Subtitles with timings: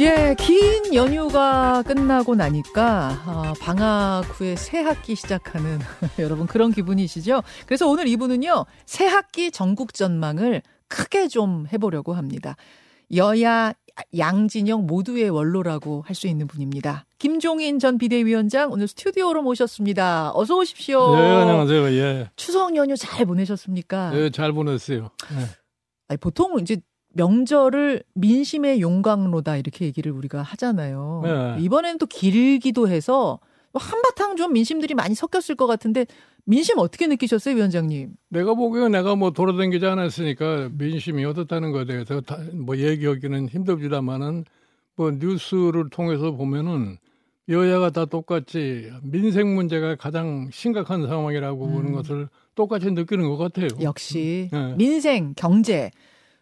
[0.00, 5.78] 예, 긴 연휴가 끝나고 나니까 어, 방학 후에 새 학기 시작하는
[6.18, 7.42] 여러분 그런 기분이시죠?
[7.66, 12.56] 그래서 오늘 이분은요 새 학기 전국 전망을 크게 좀 해보려고 합니다.
[13.14, 13.72] 여야
[14.18, 17.04] 양진영 모두의 원로라고 할 수 있는 분입니다.
[17.18, 20.32] 김종인 전 비대위원장 오늘 스튜디오로 모셨습니다.
[20.34, 21.14] 어서 오십시오.
[21.14, 21.86] 네, 안녕하세요.
[21.92, 22.30] 예.
[22.34, 24.10] 추석 연휴 잘 보내셨습니까?
[24.10, 25.10] 네, 잘 보냈어요.
[25.30, 25.44] 네.
[26.08, 26.78] 아니, 보통 이제
[27.14, 31.22] 명절을 민심의 용광로다 이렇게 얘기를 우리가 하잖아요.
[31.24, 31.56] 네.
[31.62, 33.40] 이번에는 또 길기도 해서
[33.72, 36.06] 한바탕 좀 민심들이 많이 섞였을 것 같은데
[36.44, 38.14] 민심 어떻게 느끼셨어요, 위원장님?
[38.28, 44.44] 내가 보기에 내가 뭐 돌아다니지 않았으니까 민심이 어떻다는 것에 대해서 다, 뭐 얘기하기는 힘듭니다만은
[44.96, 46.98] 뭐 뉴스를 통해서 보면은
[47.48, 51.72] 여야가 다 똑같이 민생 문제가 가장 심각한 상황이라고 음.
[51.72, 53.68] 보는 것을 똑같이 느끼는 것 같아요.
[53.80, 54.74] 역시 네.
[54.76, 55.90] 민생, 경제.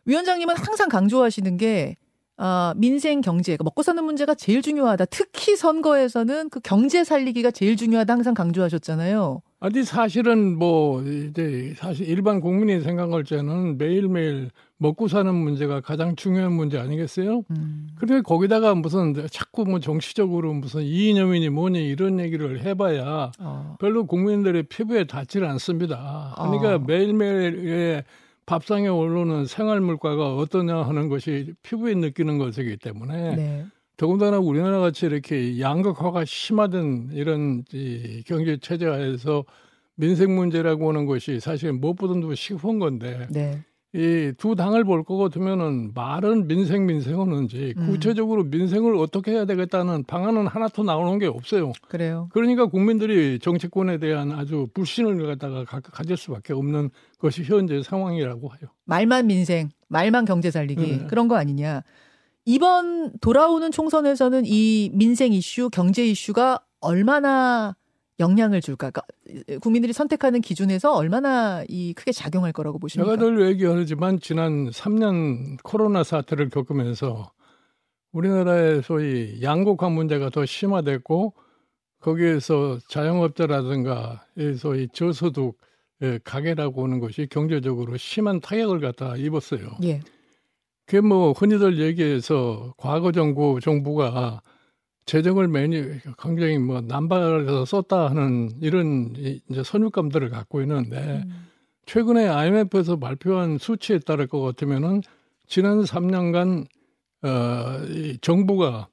[0.04, 1.96] 위원장님은 항상 강조하시는 게
[2.38, 5.04] 아, 민생 경제, 그러니까 먹고 사는 문제가 제일 중요하다.
[5.06, 9.42] 특히 선거에서는 그 경제 살리기가 제일 중요하다 항상 강조하셨잖아요.
[9.60, 16.52] 아니 사실은 뭐 이제 사실 일반 국민이 생각할 때는 매일매일 먹고 사는 문제가 가장 중요한
[16.52, 17.44] 문제 아니겠어요?
[17.50, 17.90] 음.
[17.94, 23.76] 그래 거기다가 무슨 자꾸 뭐 정치적으로 무슨 이념이니 뭐니 이런 얘기를 해봐야 어.
[23.78, 26.34] 별로 국민들의 피부에 닿질 않습니다.
[26.36, 26.78] 그러니까 어.
[26.80, 28.02] 매일매일의
[28.46, 33.66] 밥상에 오르는 생활 물가가 어떠냐 하는 것이 피부에 느끼는 것이기 때문에 네.
[33.96, 39.44] 더군다나 우리나라 같이 이렇게 양극화가 심화된 이런 이 경제 체제하에서
[39.94, 43.62] 민생 문제라고 하는 것이 사실 무엇보다도 시급한 건데 네.
[43.94, 47.86] 이 두 당을 볼것 같으면은 말은 민생 민생은 하는지 음.
[47.88, 51.72] 구체적으로 민생을 어떻게 해야 되겠다는 방안은 하나도 나오는 게 없어요.
[51.88, 52.28] 그래요.
[52.32, 58.70] 그러니까 국민들이 정치권에 대한 아주 불신을 갖다가 가, 가질 수밖에 없는 것이 현재 상황이라고 해요.
[58.86, 61.06] 말만 민생, 말만 경제 살리기 네.
[61.06, 61.82] 그런 거 아니냐.
[62.46, 67.76] 이번 돌아오는 총선에서는 이 민생 이슈, 경제 이슈가 얼마나
[68.22, 68.90] 영향을 줄까?
[68.90, 73.16] 그러니까 국민들이 선택하는 기준에서 얼마나 이 크게 작용할 거라고 보십니까?
[73.16, 77.32] 제가 늘 얘기하지만 지난 3년 코로나 사태를 겪으면서
[78.12, 81.34] 우리나라의 소위 양극화 문제가 더 심화됐고
[82.00, 85.56] 거기에서 자영업자라든가 이 소위 저소득
[86.00, 89.76] 의 가게라고 하는 것이 경제적으로 심한 타격을 갖다 입었어요.
[89.84, 90.00] 예.
[90.84, 94.42] 그게 뭐 흔히들 얘기해서 과거 정부 정부가
[95.06, 95.82] 재정을 매니
[96.18, 101.46] 굉장히 뭐 남발해서 썼다 하는 이런 이- 이제 선입감들을 갖고 있는데 음.
[101.86, 105.02] 최근에 IMF에서 발표한 수치에 따를 것 같으면은
[105.46, 106.66] 지난 3년간
[107.24, 108.88] 어, 이 정부가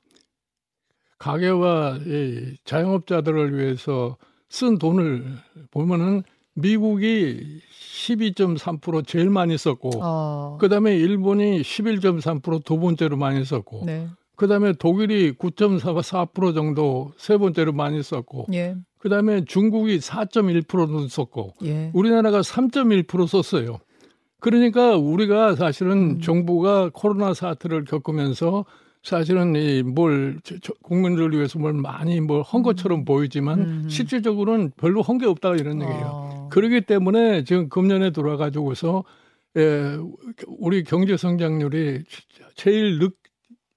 [1.17, 4.17] 가게와 이 자영업자들을 위해서
[4.49, 5.25] 쓴 돈을
[5.71, 6.23] 보면은
[6.55, 10.57] 미국이 12.3% 제일 많이 썼고 어.
[10.59, 14.07] 그다음에 일본이 11.3%두 번째로 많이 썼고 네.
[14.39, 18.75] 그다음에 독일이 9.4% 정도 세 번째로 많이 썼고 예.
[18.97, 21.91] 그다음에 중국이 4.1%도 썼고 예.
[21.93, 23.79] 우리나라가 3.1% 썼어요.
[24.39, 26.21] 그러니까 우리가 사실은 음.
[26.21, 28.63] 정부가 코로나 사태를 겪으면서
[29.03, 30.39] 사실은 이 뭘
[30.83, 33.89] 국민들을 위해서 뭘 많이 뭘 한 것처럼 보이지만 음.
[33.89, 36.05] 실질적으로는 별로 한 게 없다 이런 얘기예요.
[36.13, 36.49] 어.
[36.49, 39.03] 그러기 때문에 지금 금년에 돌아가지고서
[39.57, 39.97] 에,
[40.47, 42.03] 우리 경제 성장률이
[42.55, 43.18] 제일 늦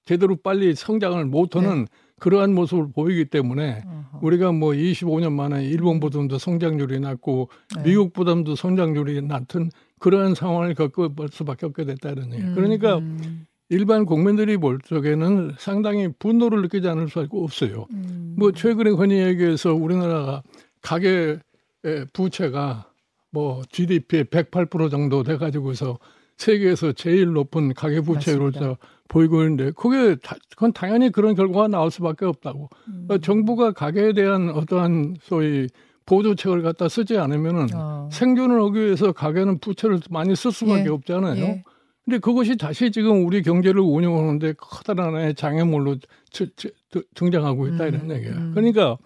[0.04, 1.86] 제대로 빨리 성장을 못하는
[2.18, 4.18] 그러한 모습을 보이기 때문에 어허.
[4.22, 7.82] 우리가 뭐 25년 만에 일본보다도 성장률이 낮고 네.
[7.82, 12.50] 미국보다도 성장률이 낮은 그러한 상황을 겪을 수밖에 없게 됐다는 얘기예요.
[12.50, 17.86] 음, 그러니까 음, 일반 국민들이 볼 적에는 상당히 분노를 느끼지 않을 수가 없어요.
[17.92, 18.34] 음.
[18.38, 20.42] 뭐 최근에 흔히 얘기해서 우리나라가
[20.80, 21.38] 가계
[21.84, 22.86] 의 부채가
[23.32, 25.98] 뭐 GDP의 108% 정도 돼가지고서
[26.36, 28.76] 세계에서 제일 높은 가계 부채로서 맞습니다.
[29.08, 32.68] 보이고 있는데 그게 다, 그건 당연히 그런 결과가 나올 수밖에 없다고.
[32.88, 33.04] 음.
[33.06, 35.68] 그러니까 정부가 가계에 대한 어떠한 소위
[36.06, 38.08] 보조책을 갖다 쓰지 않으면은 어.
[38.12, 40.88] 생존을 하기 위해서 가계는 부채를 많이 쓸 수밖에 예.
[40.88, 41.42] 없잖아요.
[41.42, 41.62] 예.
[42.04, 45.96] 근데 그것이 다시 지금 우리 경제를 운영하는데 커다란 하나의 장애물로
[46.30, 48.34] 저- 저- 저- 등장하고 있다 이런 음, 얘기예요.
[48.34, 48.50] 음.
[48.54, 48.96] 그러니까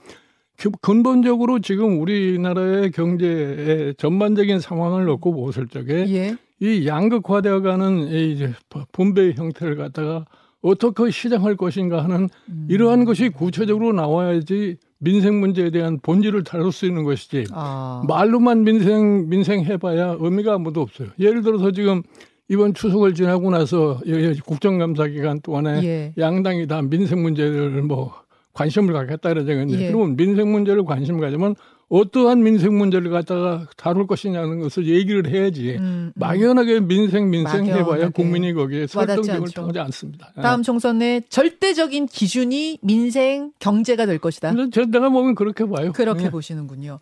[0.58, 6.37] 그 근본적으로 지금 우리나라의 경제의 전반적인 상황을 놓고 보실 적에 예.
[6.61, 8.53] 이 양극화되어 가는 이 이제
[8.93, 10.25] 분배 형태를 갖다가
[10.62, 12.67] 어떻게 시장할 것인가 하는 음.
[12.70, 18.03] 이러한 것이 구체적으로 나와야지 민생 문제에 대한 본질을 다룰 수 있는 것이지 아.
[18.08, 21.08] 말로만 민생 민생 해봐야 의미가 아무도 없어요.
[21.19, 22.03] 예를 들어서 지금
[22.49, 26.14] 이번 추석을 지나고 나서 이 국정감사 기간 동안에 예.
[26.17, 28.14] 양당이 다 민생 문제를 뭐
[28.55, 29.69] 관심을 갖겠다 그러잖아요.
[29.70, 29.88] 예.
[29.88, 31.55] 그러면 민생 문제를 관심 가지면
[31.88, 36.12] 어떠한 민생 문제를 갖다가 다룰 것이냐는 것을 얘기를 해야지 음, 음.
[36.17, 37.81] 막연하게 민생 민생 막연하게.
[37.81, 40.33] 해봐야 국민이 거기에 설득력을 통하지 않습니다.
[40.37, 40.43] 예.
[40.43, 44.53] 다음 총선의 절대적인 기준이 민생 경제가 될 것이다.
[44.53, 45.93] 내가 보면 그렇게 봐요.
[45.93, 46.31] 그렇게 네.
[46.31, 46.99] 보시는군요.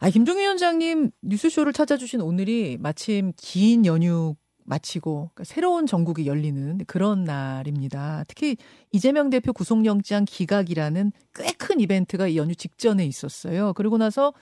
[0.00, 7.24] 아, 김종인 위원장님 뉴스쇼를 찾아주신 오늘이 마침 긴 연휴 마치고 그러니까 새로운 전국이 열리는 그런
[7.24, 8.24] 날입니다.
[8.28, 8.56] 특히
[8.92, 13.72] 이재명 대표 구속영장 기각이라는 꽤 큰 이벤트가 이 연휴 직전에 있었어요.
[13.74, 14.32] 그리고 나서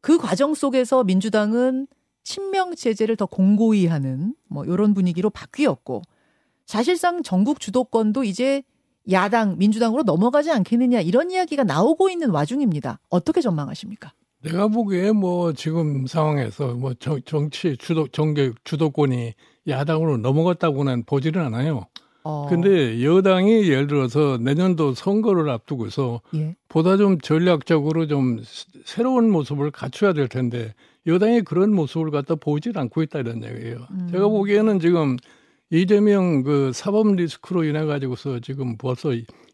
[0.00, 1.88] 그 과정 속에서 민주당은
[2.22, 6.02] 친명 체제를 더 공고히 하는 뭐 이런 분위기로 바뀌었고
[6.64, 8.62] 사실상 전국 주도권도 이제
[9.10, 13.00] 야당 민주당으로 넘어가지 않겠느냐 이런 이야기가 나오고 있는 와중입니다.
[13.08, 14.12] 어떻게 전망하십니까?
[14.46, 19.34] 내가 보기에 뭐 지금 상황에서 뭐 정, 치 주도 정계 주도권이
[19.68, 21.86] 야당으로 넘어갔다고는 보지는 않아요.
[22.22, 22.46] 어.
[22.48, 26.56] 근데 여당이 예를 들어서 내년도 선거를 앞두고서 예.
[26.68, 28.40] 보다 좀 전략적으로 좀
[28.84, 30.74] 새로운 모습을 갖춰야 될 텐데
[31.06, 33.86] 여당이 그런 모습을 갖다 보질 않고 있다 이런 얘기예요.
[33.90, 34.08] 음.
[34.10, 35.16] 제가 보기에는 지금
[35.70, 39.10] 이재명 그 사법 리스크로 인해 가지고서 지금 벌써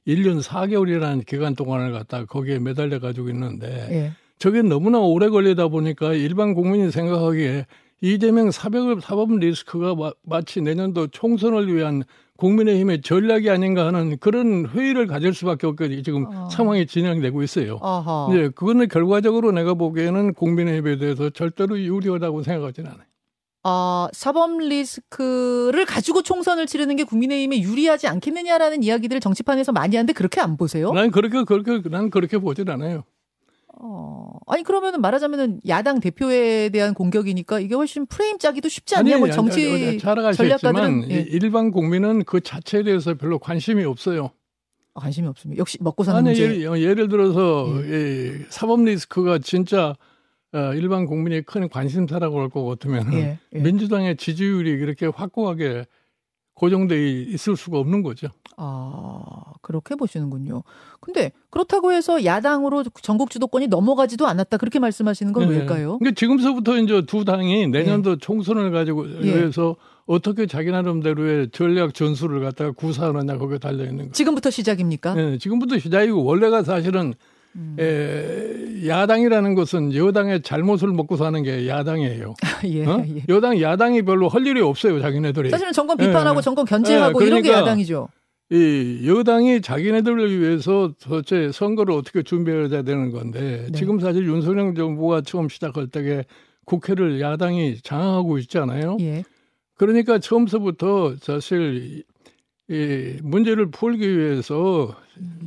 [0.07, 4.13] 1년 4개월이라는 기간 동안을 갖다 거기에 매달려 가지고 있는데 예.
[4.43, 7.65] 저게 너무나 오래 걸리다 보니까 일반 국민이 생각하기에
[8.01, 12.03] 이재명 사법, 사법 리스크가 마, 치 내년도 총선을 위한
[12.39, 16.49] 국민의힘의 전략이 아닌가 하는 그런 회의를 가질 수밖에 없게 지금 어.
[16.51, 17.79] 상황이 진행되고 있어요.
[17.81, 18.31] 어허.
[18.33, 23.07] 이제 그거는 결과적으로 내가 보기에는 국민의힘에 대해서 절대로 유리하다고 생각하지는 않아요.
[23.63, 30.41] 어, 사법 리스크를 가지고 총선을 치르는 게 국민의힘에 유리하지 않겠느냐라는 이야기들을 정치판에서 많이 하는데 그렇게
[30.41, 30.93] 안 보세요?
[30.93, 33.05] 난 그렇게 그렇게 난 그렇게 보질 않아요.
[33.85, 39.19] 어, 아니 그러면은 말하자면은 야당 대표에 대한 공격이니까 이게 훨씬 프레임 짜기도 쉽지 않냐?
[39.19, 41.27] 뭐 정치 전략가들은 예.
[41.29, 44.31] 일반 국민은 그 자체에 대해서 별로 관심이 없어요.
[44.95, 45.59] 아, 관심이 없습니다.
[45.59, 46.61] 역시 먹고 사는 아니, 문제.
[46.61, 48.37] 예를, 예를 들어서 예.
[48.41, 49.97] 이 사법 리스크가 진짜
[50.53, 53.39] 어, 일반 국민의 큰 관심사라고 할 것 같으면 예.
[53.53, 53.59] 예.
[53.59, 55.87] 민주당의 지지율이 이렇게 확고하게
[56.63, 58.29] 고정돼 있을 수가 없는 거죠.
[58.57, 59.19] 아,
[59.63, 60.63] 그렇게 보시는군요.
[61.01, 65.57] 근데 그렇다고 해서 야당으로 전국 주도권이 넘어가지도 않았다 그렇게 말씀하시는 건 네.
[65.57, 65.99] 왜일까요?
[65.99, 68.17] 그러니까 지금서부터 이제 두 당이 내년도 네.
[68.21, 69.25] 총선을 가지고 예.
[69.25, 69.75] 위해서
[70.07, 74.13] 어떻게 자기 나름대로의 전략 전술을 갖다가 구사하느냐 거기에 달려 있는 거예요.
[74.13, 75.15] 지금부터 시작입니까?
[75.15, 77.15] 네, 지금부터 시작이고 원래가 사실은
[77.57, 77.77] 음.
[77.79, 82.35] 에, 야당이라는 것은 여당의 잘못을 먹고 사는 게 야당이에요.
[82.65, 83.05] 예, 어?
[83.07, 83.23] 예.
[83.29, 85.51] 여당 야당이 별로 할 일이 없어요, 자기네들이.
[85.51, 86.43] 사실은 정권 비판하고 예.
[86.43, 88.09] 정권 견제하고 그러니까 이런 게 그러니까 야당이죠.
[88.51, 93.73] 이 여당이 자기네들을 위해서 도대체 선거를 어떻게 준비해야 되는 건데 네.
[93.73, 96.25] 지금 사실 윤석열 정부가 처음 시작할 때에
[96.67, 98.99] 국회를 야당이 장악하고 있잖아요.
[99.01, 99.25] 예.
[99.75, 102.05] 그러니까 처음서부터 사실
[102.69, 104.95] 이 문제를 풀기 위해서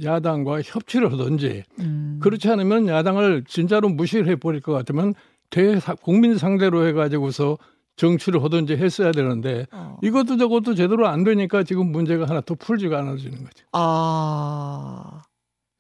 [0.04, 2.20] 야당과 협치를 하든지 음.
[2.22, 5.14] 그렇지 않으면 야당을 진짜로 무시를 해버릴 것 같으면
[5.50, 7.58] 대 국민 상대로 해가지고서
[7.96, 9.98] 정치를 하든지 했어야 되는데 어.
[10.04, 13.66] 이것도 저것도 제대로 안 되니까 지금 문제가 하나 더 풀지가 않아지는 거죠.
[13.72, 15.24] 아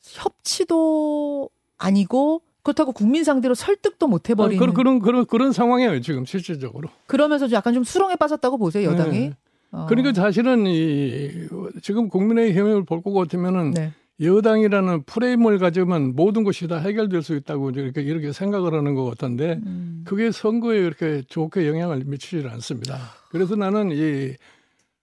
[0.03, 6.25] 협치도 아니고 그렇다고 국민 상대로 설득도 못 해버리는 아, 그런, 그런 그런 그런 상황이에요 지금
[6.25, 6.87] 실질적으로.
[7.05, 9.19] 그러면서 약간 좀 수렁에 빠졌다고 보세요 여당이.
[9.19, 9.33] 네.
[9.75, 9.85] 어.
[9.87, 11.47] 그러니까 사실은 이
[11.81, 13.91] 지금 국민의힘을 볼것 같으면은 네.
[14.21, 19.59] 여당이라는 프레임을 가지면 모든 것이 다 해결될 수 있다고 이렇게 이렇게 생각을 하는 것 같은데
[19.65, 20.03] 음.
[20.05, 22.97] 그게 선거에 그렇게 좋게 영향을 미치지 않습니다.
[23.29, 24.33] 그래서 나는 이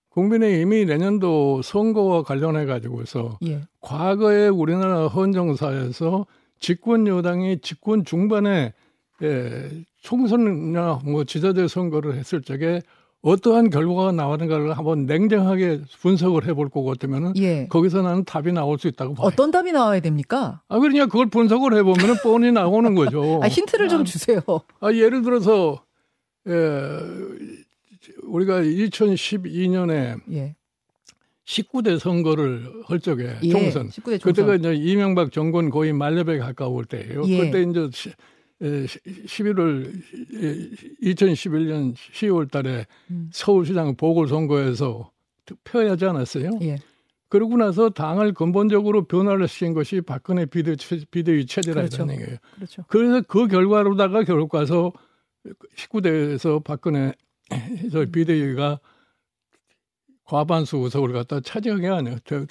[0.09, 3.63] 국민의힘이 내년도 선거와 관련해 가지고서 예.
[3.81, 6.27] 과거에 우리나라 헌정사에서
[6.59, 8.73] 집권 여당이 집권 중반에
[9.23, 9.71] 예,
[10.03, 12.83] 총선이나 뭐 지자체 선거를 했을 적에
[13.23, 17.69] 어떠한 결과가 나오는가를 한번 냉정하게 분석을 해볼 것 같으면은 예.
[17.69, 19.27] 거기서 나는 답이 나올 수 있다고 봐요.
[19.27, 20.61] 어떤 답이 나와야 됩니까?
[20.69, 23.41] 아 그러냐 그걸 분석을 해보면은 뻔히 나오는 거죠.
[23.43, 24.41] 아, 힌트를 좀 주세요.
[24.81, 25.85] 아 예를 들어서
[26.49, 26.53] 예,
[28.25, 30.57] 우리가 2012년에 예.
[31.45, 33.89] 19대 선거를 할 적에 예, 총선.
[33.89, 34.21] 19대 총선.
[34.21, 37.23] 그때가 이제 이명박 정권 거의 만렙에 가까울 때예요.
[37.27, 37.39] 예.
[37.39, 37.89] 그때 이제
[38.63, 39.93] 11월
[41.03, 43.31] 2011년 10월 달에 음.
[43.33, 45.11] 서울시장 보궐선거에서
[45.45, 46.51] 투표하지 않았어요.
[46.63, 46.79] 예.
[47.29, 50.77] 그러고 나서 당을 근본적으로 변화를 시킨 것이 박근혜 비대,
[51.11, 52.13] 비대위 체제라는 그렇죠.
[52.13, 52.37] 얘기예요.
[52.55, 52.85] 그렇죠.
[52.89, 54.93] 그래서 그 결과로다가 결국 가서
[55.77, 57.15] 19대에서 박근혜
[57.91, 58.81] 저 비대위가
[60.25, 61.89] 과반수 의석을 갖다 차지하게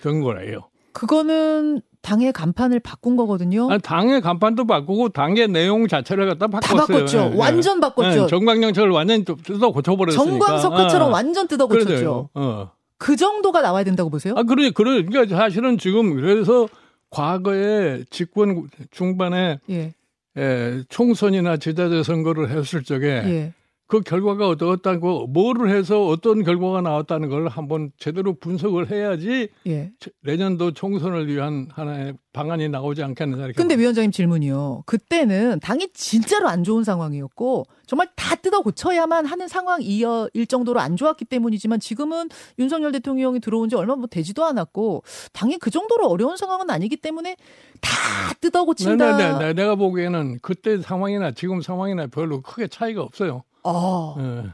[0.01, 0.70] 된 거예요.
[0.93, 3.69] 그거는 당의 간판을 바꾼 거거든요.
[3.69, 6.77] 아니, 당의 간판도 바꾸고 당의 내용 자체를 갖다 바꿨어요.
[6.79, 7.29] 다 바꿨죠.
[7.29, 8.21] 네, 완전 바꿨죠.
[8.21, 10.23] 네, 정광영철을 완전 뜯어 고쳐버렸으니까.
[10.47, 12.29] 정광석화처럼 아, 완전 뜯어 고쳤죠.
[12.33, 12.71] 어.
[12.97, 14.33] 그 정도가 나와야 된다고 보세요?
[14.37, 15.03] 아, 그래, 그래.
[15.03, 16.67] 그러니까 사실은 지금 그래서
[17.09, 19.93] 과거에 집권 중반에 예.
[20.37, 23.53] 에, 총선이나 지자체 선거를 했을 적에 예.
[23.91, 29.91] 그 결과가 어떻다고 뭐를 해서 어떤 결과가 나왔다는 걸 한번 제대로 분석을 해야지 예.
[30.21, 33.57] 내년도 총선을 위한 하나의 방안이 나오지 않겠느냐 이렇게.
[33.57, 34.83] 근데 위원장님 질문이요.
[34.85, 41.25] 그때는 당이 진짜로 안 좋은 상황이었고 정말 다 뜯어 고쳐야만 하는 상황이일 정도로 안 좋았기
[41.25, 42.29] 때문이지만 지금은
[42.59, 47.35] 윤석열 대통령이 들어온 지 얼마 뭐 되지도 않았고 당이 그 정도로 어려운 상황은 아니기 때문에
[47.81, 47.91] 다
[48.39, 49.17] 뜯어 고친다.
[49.17, 53.43] 네, 네, 네, 내가 보기에는 그때 상황이나 지금 상황이나 별로 크게 차이가 없어요.
[53.63, 54.49] 아, 예.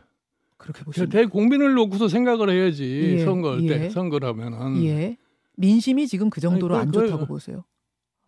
[0.58, 3.90] 그렇게 보시면 대국민을 놓고서 생각을 해야지 예, 선거할 때 예.
[3.90, 5.18] 선거라면은 예.
[5.56, 7.64] 민심이 지금 그 정도로 아니, 안 그- 좋다고 보세요.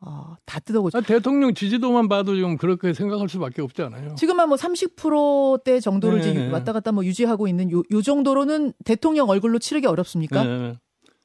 [0.02, 0.98] 아, 다 뜯어 고쳐.
[0.98, 4.16] 아, 대통령 지지도만 봐도 지금 그렇게 생각할 수밖에 없잖아요.
[4.16, 6.50] 지금 한뭐 30%대 정도를 이제 네.
[6.52, 10.44] 왔다 갔다 뭐 유지하고 있는 요, 요 정도로는 대통령 얼굴로 치르기 어렵습니까?
[10.44, 10.76] 네.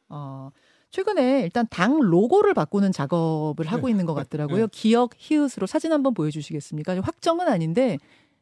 [0.09, 0.51] 어,
[0.91, 4.63] 최근에 일단 당 로고를 바꾸는 작업을 하고 있는 것 같더라고요.
[4.63, 4.69] 네.
[4.73, 7.01] 기억 히읗으로 사진 한번 보여주시겠습니까?
[7.01, 7.99] 확정은 아닌데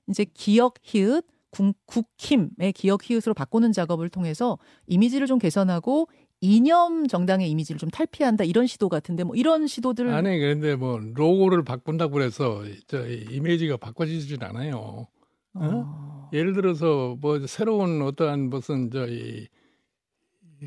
[0.09, 6.09] 이제 기억 히읗 국, 국힘의 기억 히읗으로 바꾸는 작업을 통해서 이미지를 좀 개선하고
[6.41, 11.63] 이념 정당의 이미지를 좀 탈피한다 이런 시도 같은데 뭐 이런 시도들 아니 그런데 뭐 로고를
[11.63, 15.07] 바꾼다고 해서 저 이미지가 바꿔지진 않아요.
[15.55, 19.47] 어, 예를 들어서 뭐 새로운 어떠한 무슨 저이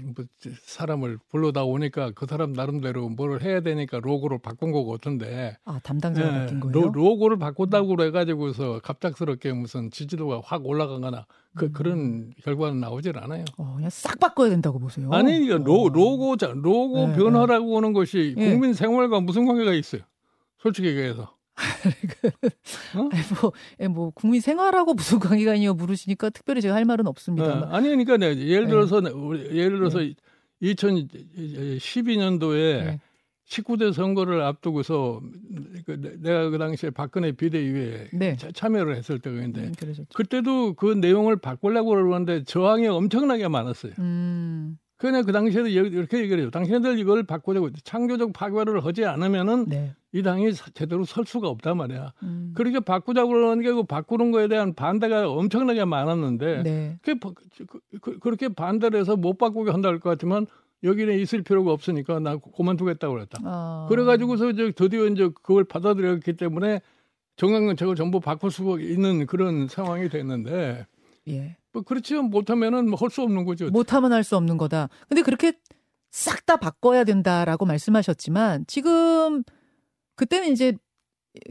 [0.04, 0.25] 뭐
[0.64, 6.28] 사람을 불러다 오니까 그 사람 나름대로 뭘 해야 되니까 로고를 바꾼 거 같은데 아 담당자가
[6.28, 6.74] 예, 바뀐 거예요?
[6.74, 11.25] 로, 로고를 바꾼다고 해가지고서 갑작스럽게 무슨 지지도가 확 올라가거나
[11.56, 11.72] 그 음.
[11.74, 13.46] 그런 결과는 나오질 않아요.
[13.58, 15.10] 어, 그냥 싹 바꿔야 된다고 보세요.
[15.12, 15.90] 아니 이거 로, 어.
[15.90, 18.50] 로고 자 로고 네, 변화라고 하는 것이 예.
[18.52, 20.02] 국민 생활과 무슨 관계가 있어요?
[20.58, 21.36] 솔직히 얘기해서.
[22.94, 23.10] 아니,
[23.42, 27.48] 뭐, 예, 뭐 국민 생활하고 무슨 관계가 있냐고 물으시니까 특별히 제가 할 말은 없습니다.
[27.48, 28.70] 어, 아니 그러니까 내- 예를 네.
[28.72, 30.00] 들어서 우리- 예를 들어서
[30.62, 33.00] 2012년도에 네.
[33.48, 35.22] 19대 선거를 앞두고서
[35.86, 38.36] 그 내- 내가 그 당시에 박근혜 비대위에 네.
[38.38, 39.74] 차- 참여를 했을 때인데 음.
[40.16, 43.94] 그때도 그 내용을 바꾸려고 그러는데 저항이 엄청나게 많았어요.
[44.00, 46.50] 음, 그냥 그 당시에도 이- 이렇게 얘기를 해요.
[46.52, 49.94] 당신들 이걸 바꾸자고 창조적 파괴를 하지 않으면은 네.
[50.14, 52.14] 이 당이 사- 제대로 설 수가 없단 말이야.
[52.24, 56.98] 음, 그렇게 바꾸자고 그러는 게 그 바꾸는 거에 대한 반대가 엄청나게 많았는데 네.
[57.02, 57.16] 그,
[58.02, 60.48] 그, 렇게 반대를 해서 못 바꾸게 한다 할 것 같지만
[60.84, 63.40] 여기는 있을 필요가 없으니까 나 그만두겠다고 그랬다.
[63.44, 66.80] 아, 그래가지고서 이제 드디어 이제 그걸 받아들였기 때문에
[67.38, 70.86] 정강정책을 전부 바꿀 수 있는 그런 상황이 됐는데
[71.27, 71.58] 예.
[71.74, 73.70] 뭐 그렇지 못하면은 뭐 할 수 없는 거죠.
[73.70, 74.89] 못하면 할 수 없는 거다.
[75.10, 75.53] 근데 그렇게
[76.12, 79.44] 싹 다 바꿔야 된다라고 말씀하셨지만 지금
[80.15, 80.77] 그때는 이제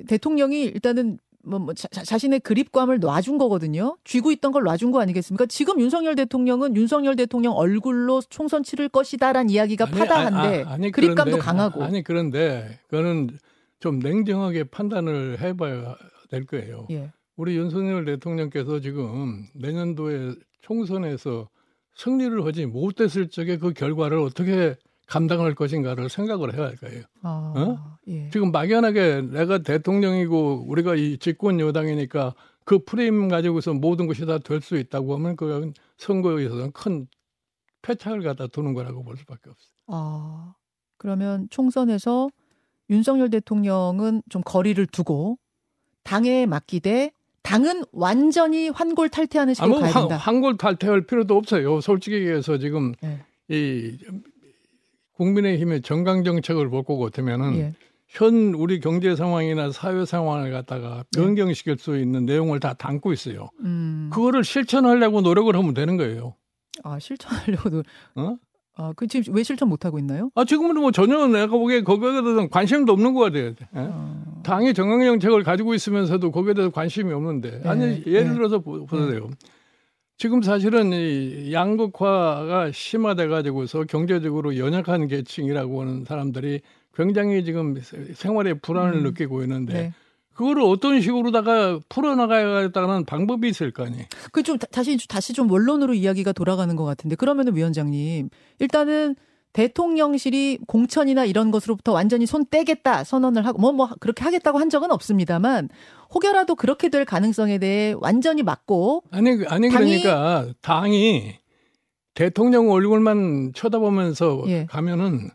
[0.08, 3.98] 대통령이 일단은 뭐, 뭐 자, 자신의 그립감을 놔준 거거든요.
[4.04, 5.44] 쥐고 있던 걸 놔준 거 아니겠습니까?
[5.46, 11.24] 지금 윤석열 대통령은 윤석열 대통령 얼굴로 총선 치를 것이다란 이야기가 아니, 파다한데 아, 아니, 그립감도
[11.24, 11.82] 그런데, 강하고.
[11.84, 13.36] 아니 그런데 그거는
[13.80, 15.96] 좀 냉정하게 판단을 해봐야
[16.30, 16.86] 될 거예요.
[16.90, 17.12] 예.
[17.36, 21.48] 우리 윤석열 대통령께서 지금 내년도에 총선에서
[21.96, 24.76] 승리를 하지 못했을 적에 그 결과를 어떻게
[25.06, 27.02] 감당할 것인가를 생각을 해야 할 거예요.
[27.22, 27.98] 아, 어?
[28.08, 28.30] 예.
[28.30, 34.60] 지금 막연하게 내가 대통령이고 우리가 이 집권 여당이니까 그 프레임 가지고서 모든 것이 다 될
[34.62, 37.06] 수 있다고 하면 그건 선거에 있어서는 큰
[37.82, 39.70] 패착을 갖다 두는 거라고 볼 수밖에 없어요.
[39.88, 40.54] 아,
[40.96, 42.30] 그러면 총선에서
[42.88, 45.38] 윤석열 대통령은 좀 거리를 두고
[46.02, 47.12] 당에 맡기되
[47.44, 50.16] 당은 완전히 환골 탈퇴하는 식으로 아무 가야 된다.
[50.16, 51.80] 한골 탈퇴할 필요도 없어요.
[51.80, 53.20] 솔직히 얘기해서 지금 예.
[53.48, 53.96] 이
[55.12, 57.74] 국민의힘의 정강 정책을 볼것 같으면은 예.
[58.08, 61.20] 현 우리 경제 상황이나 사회 상황을 갖다가 네.
[61.20, 63.50] 변경시킬 수 있는 내용을 다 담고 있어요.
[63.60, 64.08] 음.
[64.12, 66.34] 그거를 실천하려고 노력을 하면 되는 거예요.
[66.82, 67.82] 아, 실천하려고도
[68.16, 68.36] 어?
[68.76, 70.30] 아, 그 지금 왜 실천 못 하고 있나요?
[70.34, 73.46] 아 지금은 뭐 전혀 내가 보기에 거기에 대해서 관심도 없는 것 같아요.
[73.46, 73.54] 예?
[73.72, 74.40] 어.
[74.42, 78.34] 당이 정강 정책을 가지고 있으면서도 거기에 대해서 관심이 없는데 네, 아니 예를 네.
[78.34, 79.30] 들어서 보- 보세요.
[80.16, 86.60] 지금 사실은 이 양극화가 심화돼 가지고서 경제적으로 연약한 계층이라고 하는 사람들이
[86.94, 89.02] 굉장히 지금 세- 생활에 불안을 음.
[89.04, 89.92] 느끼고 있는데 네.
[90.34, 94.04] 그거를 어떤 식으로다가 풀어나가야겠다는 방법이 있을 거 아니에요.
[94.32, 99.16] 그 좀 다시 다시 좀 원론으로 이야기가 돌아가는 것 같은데 그러면은 위원장님 일단은
[99.52, 105.68] 대통령실이 공천이나 이런 것으로부터 완전히 손 떼겠다 선언을 하고 뭐뭐 그렇게 하겠다고 한 적은 없습니다만
[106.12, 111.34] 혹여라도 그렇게 될 가능성에 대해 완전히 막고 아니 그- 아니 당이- 그러니까 당이
[112.14, 114.66] 대통령 얼굴만 쳐다보면서 예.
[114.66, 115.30] 가면은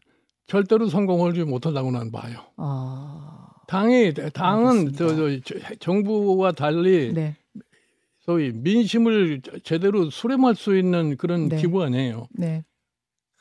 [0.47, 2.39] 절대로 성공하지 못한다고 는 봐요.
[2.57, 3.38] 아
[3.69, 5.15] 당이 당은 저.
[5.15, 7.37] 저, 정부와 달리 네.
[8.19, 11.57] 소위 민심을 제대로 수렴할 수 있는 그런 네.
[11.57, 12.27] 기관이에요.
[12.31, 12.65] 네.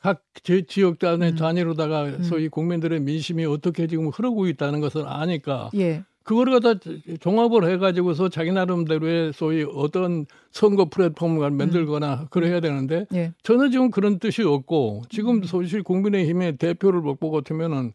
[0.01, 1.35] 각 지, 지역 단위 음.
[1.35, 2.23] 단위로다가 음.
[2.23, 6.03] 소위 국민들의 민심이 어떻게 지금 흐르고 있다는 것을 아니까 예.
[6.23, 6.79] 그거를 갖다
[7.19, 12.27] 종합을 해가지고서 자기 나름대로의 소위 어떤 선거 플랫폼을 만들거나 음.
[12.29, 13.33] 그래야 되는데 예.
[13.41, 15.43] 전혀 지금 그런 뜻이 없고 지금 음.
[15.43, 17.93] 사실 국민의힘의 대표를 먹고 같으면은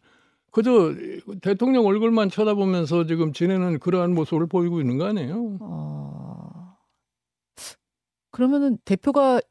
[0.55, 0.93] 그저
[1.41, 5.57] 대통령 얼굴만 쳐다보면서 지금 지내는 그러한 모습을 보이고 있는 거 아니에요?
[5.59, 6.77] 어...
[8.31, 9.41] 그러면은 대표가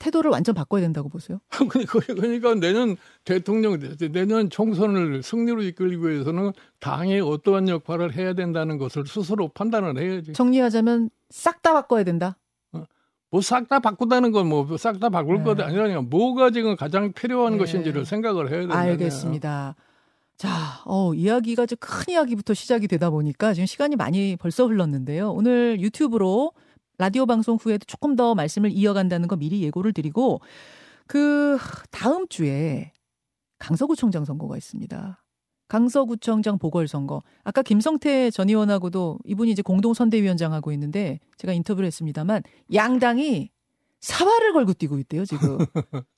[0.00, 1.38] 태도를 완전 바꿔야 된다고 보세요?
[2.08, 3.78] 그러니까 내년 대통령
[4.10, 10.32] 내년 총선을 승리로 이끌기 위해서는 당의 어떠한 역할을 해야 된다는 것을 스스로 판단을 해야지.
[10.32, 12.36] 정리하자면 싹 다 바꿔야 된다.
[12.72, 12.82] 어?
[13.30, 15.44] 뭐싹 다 바꾼다는 건 뭐 싹 다 바꿀 네.
[15.44, 17.58] 것 아니라 뭐가 지금 가장 필요한 네.
[17.58, 18.76] 것인지를 생각을 해야 된다.
[18.76, 19.76] 알겠습니다.
[20.42, 25.30] 자, 어, 이야기가 좀 큰 이야기부터 시작이 되다 보니까 지금 시간이 많이 벌써 흘렀는데요.
[25.30, 26.52] 오늘 유튜브로
[26.98, 30.40] 라디오 방송 후에도 조금 더 말씀을 이어간다는 거 미리 예고를 드리고
[31.06, 31.58] 그
[31.92, 32.90] 다음 주에
[33.60, 35.22] 강서구청장 선거가 있습니다.
[35.68, 37.22] 강서구청장 보궐선거.
[37.44, 42.42] 아까 김성태 전 의원하고도 이분이 이제 공동선대위원장 하고 있는데 제가 인터뷰를 했습니다만
[42.74, 43.50] 양당이
[44.02, 45.58] 사활을 걸고 뛰고 있대요, 지금.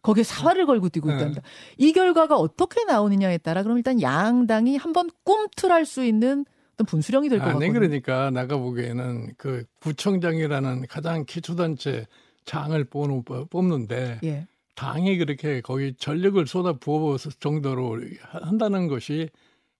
[0.02, 1.14] 거기에 사활을 걸고 뛰고 네.
[1.14, 1.42] 있답니다.
[1.78, 7.38] 이 결과가 어떻게 나오느냐에 따라 그럼 일단 양당이 한번 꿈틀할 수 있는 어떤 분수령이 될
[7.38, 7.72] 것 같아요.
[7.72, 12.06] 그러니까 나가 보기에는 그 구청장이라는 가장 기초단체
[12.46, 14.46] 장을 뽑는데 예.
[14.74, 18.00] 당이 그렇게 거기 전력을 쏟아 부어 정도로
[18.30, 19.28] 한다는 것이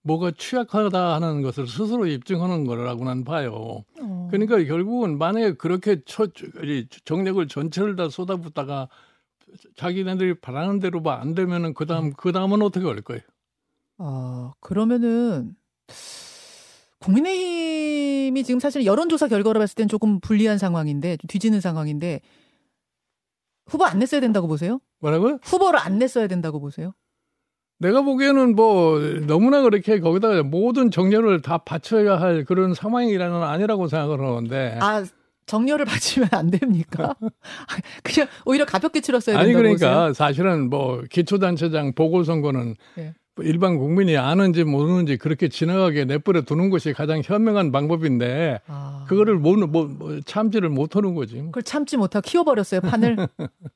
[0.04, 3.84] 뭐가 취약하다 하는 것을 스스로 입증하는 거라고 난 봐요.
[4.00, 4.28] 어.
[4.30, 6.26] 그러니까 결국은 만약에 그렇게 처,
[7.04, 8.88] 정력을 전체를 다 쏟아붓다가
[9.76, 13.22] 자기네들이 바라는 대로 안 되면은 그다음 그다음은 어떻게 할 거예요?
[13.98, 15.56] 아 그러면은
[16.98, 22.20] 국민의힘이 지금 사실 여론조사 결과로 봤을 땐 조금 불리한 상황인데 뒤지는 상황인데
[23.66, 24.80] 후보 안 냈어야 된다고 보세요?
[25.00, 25.38] 뭐라고요?
[25.42, 26.94] 후보를 안 냈어야 된다고 보세요?
[27.78, 34.20] 내가 보기에는 뭐 너무나 그렇게 거기다가 모든 정렬을 다 바쳐야 할 그런 상황이라는 아니라고 생각을
[34.20, 34.78] 하는데.
[34.80, 35.04] 아
[35.46, 37.14] 정렬을 바치면 안 됩니까?
[38.02, 40.12] 그냥 오히려 가볍게 치렀어야 된다고 아니 그러니까 보세요?
[40.14, 43.14] 사실은 뭐 기초단체장 보궐선거는 네.
[43.38, 49.04] 일반 국민이 아는지 모르는지 그렇게 지나가게 내버려 두는 것이 가장 현명한 방법인데 아.
[49.08, 51.38] 그거를 못, 뭐, 뭐 참지를 못하는 거지.
[51.38, 53.16] 그걸 참지 못하고 키워버렸어요 판을.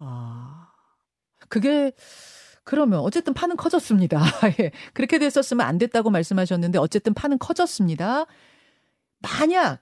[0.00, 0.68] 아
[1.48, 1.92] 그게
[2.64, 4.20] 그러면 어쨌든 판은 커졌습니다.
[4.60, 4.70] 예.
[4.94, 8.24] 그렇게 됐었으면 안 됐다고 말씀하셨는데 어쨌든 판은 커졌습니다.
[9.20, 9.80] 만약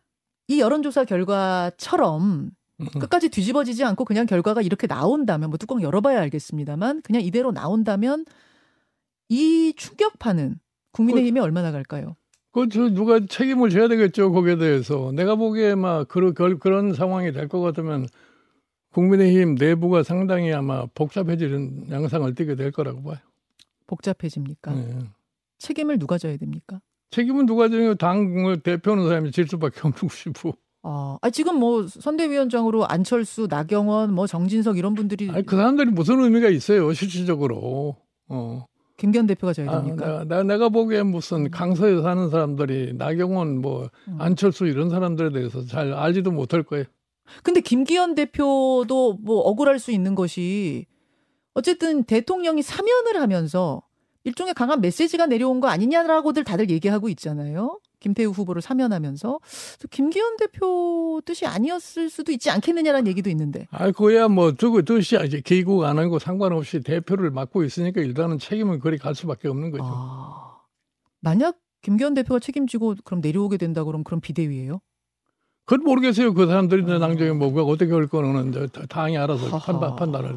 [0.49, 2.51] 이 여론조사 결과처럼
[2.99, 8.25] 끝까지 뒤집어지지 않고 그냥 결과가 이렇게 나온다면 뭐 뚜껑 열어봐야 알겠습니다만 그냥 이대로 나온다면
[9.29, 10.57] 이 충격파는
[10.93, 12.17] 국민의힘이 그, 얼마나 갈까요?
[12.53, 17.61] 그저 누가 책임을 져야 되겠죠 거기에 대해서 내가 보기에 막 그런 그런 상황이 될 것
[17.61, 18.07] 같으면
[18.93, 23.17] 국민의힘 내부가 상당히 아마 복잡해지는 양상을 띠게 될 거라고 봐요.
[23.87, 24.73] 복잡해집니까?
[24.73, 24.99] 네.
[25.59, 26.81] 책임을 누가 져야 됩니까?
[27.11, 27.95] 책임은 누가 져요?
[27.95, 30.55] 당 대표는 사람이 질 수밖에 없는 것이고.
[30.83, 36.21] 아, 아, 지금 뭐 선대위원장으로 안철수, 나경원, 뭐 정진석 이런 분들이 아니, 그 사람들이 무슨
[36.21, 37.97] 의미가 있어요 실질적으로.
[38.29, 38.67] 어.
[38.97, 40.21] 김기현 대표가 져야 됩니까?
[40.21, 44.17] 아, 내가, 내가 보기엔 무슨 강서에 사는 사람들이 나경원 뭐 음.
[44.21, 46.85] 안철수 이런 사람들에 대해서 잘 알지도 못할 거예요.
[47.43, 50.87] 근데 김기현 대표도 뭐 억울할 수 있는 것이
[51.55, 53.83] 어쨌든 대통령이 사면을 하면서
[54.25, 57.81] 일종의 강한 메시지가 내려온 거 아니냐라고들 다들 얘기하고 있잖아요.
[57.99, 59.39] 김태우 후보를 사면하면서
[59.91, 63.67] 김기현 대표 뜻이 아니었을 수도 있지 않겠느냐라는 얘기도 있는데.
[63.71, 68.81] 아, 그야 뭐 누구 뜻이 이제 개국 안 하고 상관없이 대표를 맡고 있으니까 일단은 책임은
[68.81, 69.85] 그리 갈 수밖에 없는 거죠.
[69.87, 70.61] 아,
[71.21, 74.81] 만약 김기현 대표가 책임지고 그럼 내려오게 된다 그러면 그럼 비대위예요?
[75.65, 76.35] 그건 모르겠어요.
[76.35, 76.99] 그 사람들이 아.
[76.99, 78.53] 낭정에 뭐가 어떻게 할 거는
[78.89, 80.37] 당이 알아서 판단, 판단을.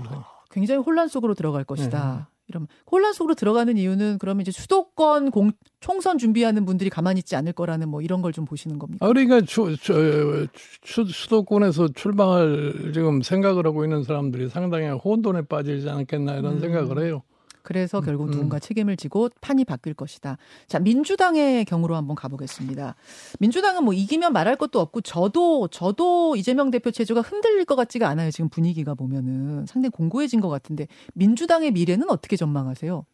[0.52, 2.16] 굉장히 혼란 속으로 들어갈 것이다.
[2.30, 2.36] 네.
[2.48, 7.54] 이러면 혼란 속으로 들어가는 이유는 그러면 이제 수도권 공, 총선 준비하는 분들이 가만히 있지 않을
[7.54, 9.04] 거라는 뭐 이런 걸 좀 보시는 겁니까?
[9.04, 10.48] 아, 그러니까 주, 주,
[10.82, 16.60] 주, 수도권에서 출마할 지금 생각을 하고 있는 사람들이 상당히 혼돈에 빠지지 않겠나 이런 음.
[16.60, 17.24] 생각을 해요.
[17.66, 18.32] 그래서 결국 음.
[18.32, 20.38] 누군가 책임을 지고 판이 바뀔 것이다.
[20.68, 22.96] 자, 민주당의 경우로 한번 가보겠습니다.
[23.40, 28.32] 민주당은 뭐 이기면 말할 것도 없고 저도 저도 이재명 대표 체제가 흔들릴 것 같지가 않아요.
[28.32, 33.06] 지금 분위기가 보면은 상당히 공고해진 것 같은데 민주당의 미래는 어떻게 전망하세요?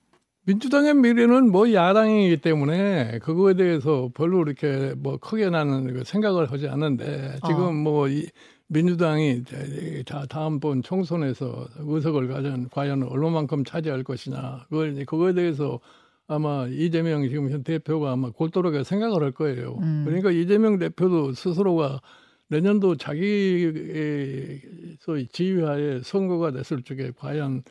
[0.46, 6.68] 민주당의 미래는 뭐 야당이기 때문에 그거에 대해서 별로 이렇게 뭐 크게 나는 그 생각을 하지
[6.68, 7.72] 않는데 지금 아.
[7.72, 8.28] 뭐 이,
[8.72, 9.44] 민주당이
[10.30, 15.82] 다음번 총선에서 의석을 가진 과연 얼마만큼 차지할 것이냐 그걸 그거에 대해서
[16.26, 19.78] 아마 이재명 지금 현 대표가 아마 골똘하게 생각을 할 거예요.
[19.82, 20.04] 음.
[20.06, 22.00] 그러니까 이재명 대표도 스스로가
[22.48, 24.62] 내년도 자기의
[25.00, 27.64] 소위 지휘하에 선거가 됐을 적에 과연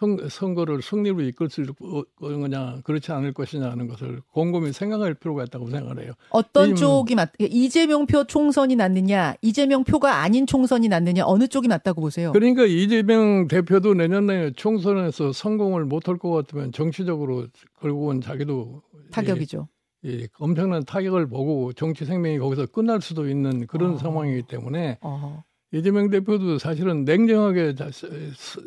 [0.00, 5.44] 선, 선거를 승리로 이끌 수 있는 거냐 그렇지 않을 것이냐 하는 것을 곰곰이 생각할 필요가
[5.44, 6.14] 있다고 생각을 해요.
[6.30, 12.00] 어떤 쪽이 맞 이재명 표 총선이 낫느냐 이재명 표가 아닌 총선이 낫느냐 어느 쪽이 맞다고
[12.00, 12.32] 보세요?
[12.32, 17.46] 그러니까 이재명 대표도 내년에 총선에서 성공을 못할 것 같으면 정치적으로
[17.80, 18.80] 결국은 자기도
[19.12, 19.68] 타격이죠.
[20.02, 23.98] 이, 이 엄청난 타격을 보고 정치 생명이 거기서 끝날 수도 있는 그런 어.
[23.98, 25.42] 상황이기 때문에 어.
[25.72, 27.74] 이재명 대표도 사실은 냉정하게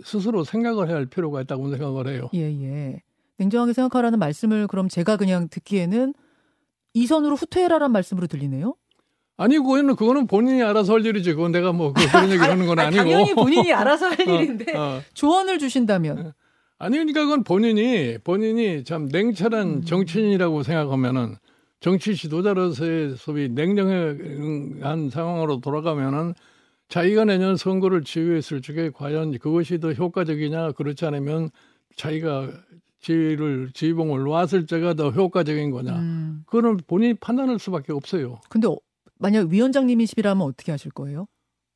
[0.03, 2.29] 스스로 생각을 해야 할 필요가 있다고 생각을 해요.
[2.33, 3.01] 예, 예.
[3.37, 6.13] 냉정하게 생각하라는 말씀을 그럼 제가 그냥 듣기에는
[6.93, 8.75] 이선으로 후퇴해라란 말씀으로 들리네요.
[9.35, 11.33] 아니 그거는 그거는 본인이 알아서 할 일이지.
[11.33, 13.03] 그건 내가 뭐 그, 그런 얘기 하는 건 아니고.
[13.03, 15.01] 당연히 본인이 알아서 할 어, 일인데 어, 어.
[15.13, 16.33] 조언을 주신다면.
[16.77, 19.81] 아니 그러니까 그건 본인이 본인이 참 냉철한 음.
[19.83, 21.35] 정치인이라고 생각하면은
[21.79, 26.33] 정치 지도자로서의 소위 냉정한 상황으로 돌아가면은
[26.89, 31.49] 자기가 내년 선거를 지휘했을 적에 과연 그것이 더 효과적이냐 그렇지 않으면
[31.95, 32.49] 자기가
[32.99, 36.43] 지휘를 지휘봉을 놓았을 때가 더 효과적인 거냐 음.
[36.45, 38.39] 그거는 본인이 판단할 수밖에 없어요.
[38.49, 38.67] 근데
[39.19, 41.27] 만약 위원장님이시라면 어떻게 하실 거예요?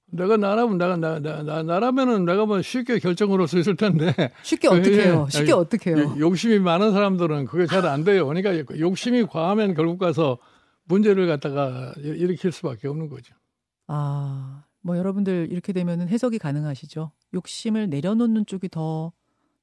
[0.09, 4.13] 내가 나라면 내가 나, 나, 나 나라면은 내가 뭐 쉽게 결정을 할 수 있을 텐데
[4.43, 5.27] 쉽게 어떻게 해요?
[5.31, 6.15] 쉽게 어떻게 해요?
[6.17, 8.25] 욕심이 많은 사람들은 그게 잘 안 돼요.
[8.27, 10.37] 그러니까 욕심이 과하면 결국 가서
[10.85, 13.35] 문제를 갖다가 일으킬 수밖에 없는 거죠.
[13.87, 17.11] 아 뭐 여러분들 이렇게 되면은 해석이 가능하시죠.
[17.33, 19.11] 욕심을 내려놓는 쪽이 더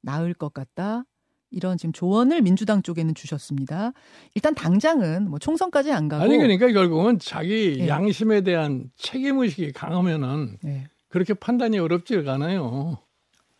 [0.02, 1.06] 나을 것 같다.
[1.50, 3.92] 이런 지금 조언을 민주당 쪽에는 주셨습니다.
[4.34, 7.88] 일단 당장은 뭐 총선까지 안 가고 아니 그러니까 결국은 자기 네.
[7.88, 10.88] 양심에 대한 책임 의식이 강하면은 네.
[11.08, 12.98] 그렇게 판단이 어렵지가 않아요.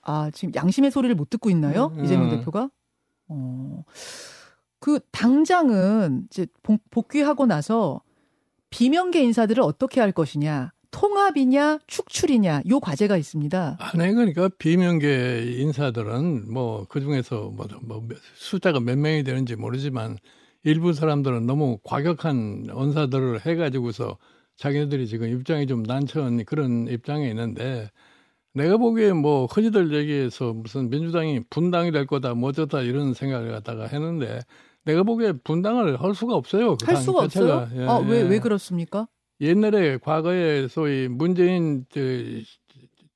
[0.02, 2.36] 아 지금 양심의 소리를 못 듣고 있나요 음, 이재명 음.
[2.36, 2.68] 대표가?
[3.28, 3.84] 어.
[4.80, 6.46] 그 당장은 이제
[6.90, 8.02] 복귀하고 나서
[8.68, 13.78] 비명계 인사들을 어떻게 할 것이냐 통합이냐 축출이냐 요 과제가 있습니다.
[13.80, 18.02] 아니 그러니까 비명계 인사들은 뭐 그중에서 뭐, 뭐
[18.36, 20.18] 숫자가 몇 명이 되는지 모르지만
[20.62, 24.16] 일부 사람들은 너무 과격한 언사들을 해가지고서
[24.56, 27.90] 자기네들이 지금 입장이 좀 난처한 그런 입장에 있는데
[28.52, 33.86] 내가 보기에 뭐 흔히들 얘기해서 무슨 민주당이 분당이 될 거다 뭐 어쩌다 이런 생각을 갖다가
[33.88, 34.40] 했는데
[34.84, 36.76] 내가 보기에 분당을 할 수가 없어요.
[36.76, 37.68] 그 할 수가 없어요.
[37.74, 39.08] 예, 아, 왜, 왜 그렇습니까?
[39.40, 41.84] 옛날에 과거에 소위 문재인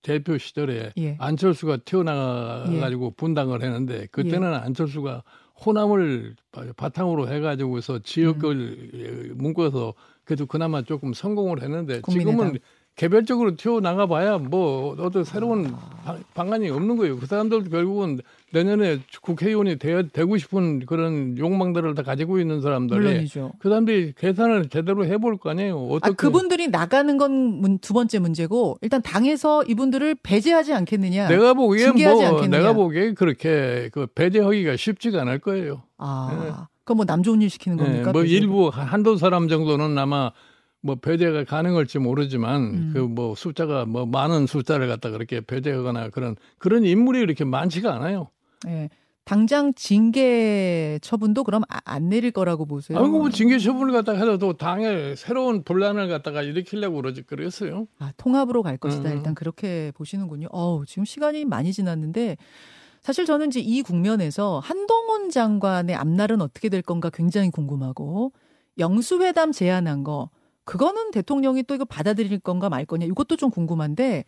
[0.03, 1.17] 대표 시절에 예.
[1.19, 3.11] 안철수가 튀어나가가지고 예.
[3.17, 4.57] 분당을 했는데 그때는 예.
[4.57, 5.23] 안철수가
[5.65, 6.37] 호남을
[6.77, 8.57] 바탕으로 해가지고서 지역을
[8.95, 9.35] 음.
[9.37, 12.37] 묶어서 그래도 그나마 조금 성공을 했는데 국민의당.
[12.37, 12.59] 지금은
[12.99, 15.73] 개별적으로 튀어나가 봐야 뭐 어떤 새로운
[16.05, 16.17] 아.
[16.35, 17.17] 방안이 없는 거예요.
[17.17, 18.19] 그 사람들도 결국은
[18.53, 23.53] 내년에 국회의원이 되, 되고 싶은 그런 욕망들을 다 가지고 있는 사람들이 물론이죠.
[23.61, 25.79] 그 사람들이 계산을 제대로 해볼 거 아니에요.
[25.79, 26.11] 어떻게?
[26.11, 31.29] 아, 그분들이 나가는 건 두 번째 문제고 일단 당에서 이분들을 배제하지 않겠느냐.
[31.29, 32.59] 내가 보기엔 뭐 않겠느냐.
[32.59, 35.83] 내가 보기에 그렇게 그 배제하기가 쉽지가 않을 거예요.
[35.99, 36.53] 아, 네.
[36.85, 38.07] 그럼 뭐 남 좋은 일 시키는 겁니까?
[38.07, 40.33] 네, 뭐 일부 한두 사람 정도는 아마
[40.81, 42.91] 뭐 배제가 가능할지 모르지만 음.
[42.95, 48.29] 그뭐 숫자가 뭐 많은 숫자를 갖다 그렇게 배제하거나 그런 그런 인물이 이렇게 많지가 않아요.
[48.65, 48.89] 네.
[49.25, 52.99] 당장 징계 처분도 그럼 아, 안 내릴 거라고 보세요?
[52.99, 57.89] 아니, 뭐 징계 처분을 갖다가 해도 또 당에 새로운 분란을 갖다가 일으키려고 그러지 그랬어요.
[57.99, 59.11] 아, 통합으로 갈 것이다.
[59.11, 59.17] 음.
[59.19, 60.49] 일단 그렇게 보시는군요.
[60.51, 62.39] 어우, 지금 시간이 많이 지났는데
[63.03, 68.33] 사실 저는 이제 이 국면에서 한동훈 장관의 앞날은 어떻게 될 건가 굉장히 궁금하고
[68.79, 70.31] 영수회담 제안한 거
[70.69, 74.27] 그거는 대통령이 또 이거 받아들일 건가 말 거냐 이것도 좀 궁금한데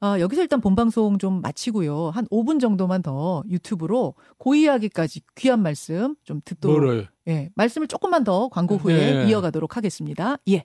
[0.00, 2.10] 아, 여기서 일단 본방송 좀 마치고요.
[2.14, 6.80] 한 5분 정도만 더 유튜브로 고 이야기까지 귀한 말씀 좀 듣도록.
[6.80, 7.08] 뭐를?
[7.28, 7.50] 예.
[7.54, 9.28] 말씀을 조금만 더 광고 후에 네.
[9.28, 10.38] 이어가도록 하겠습니다.
[10.48, 10.64] 예.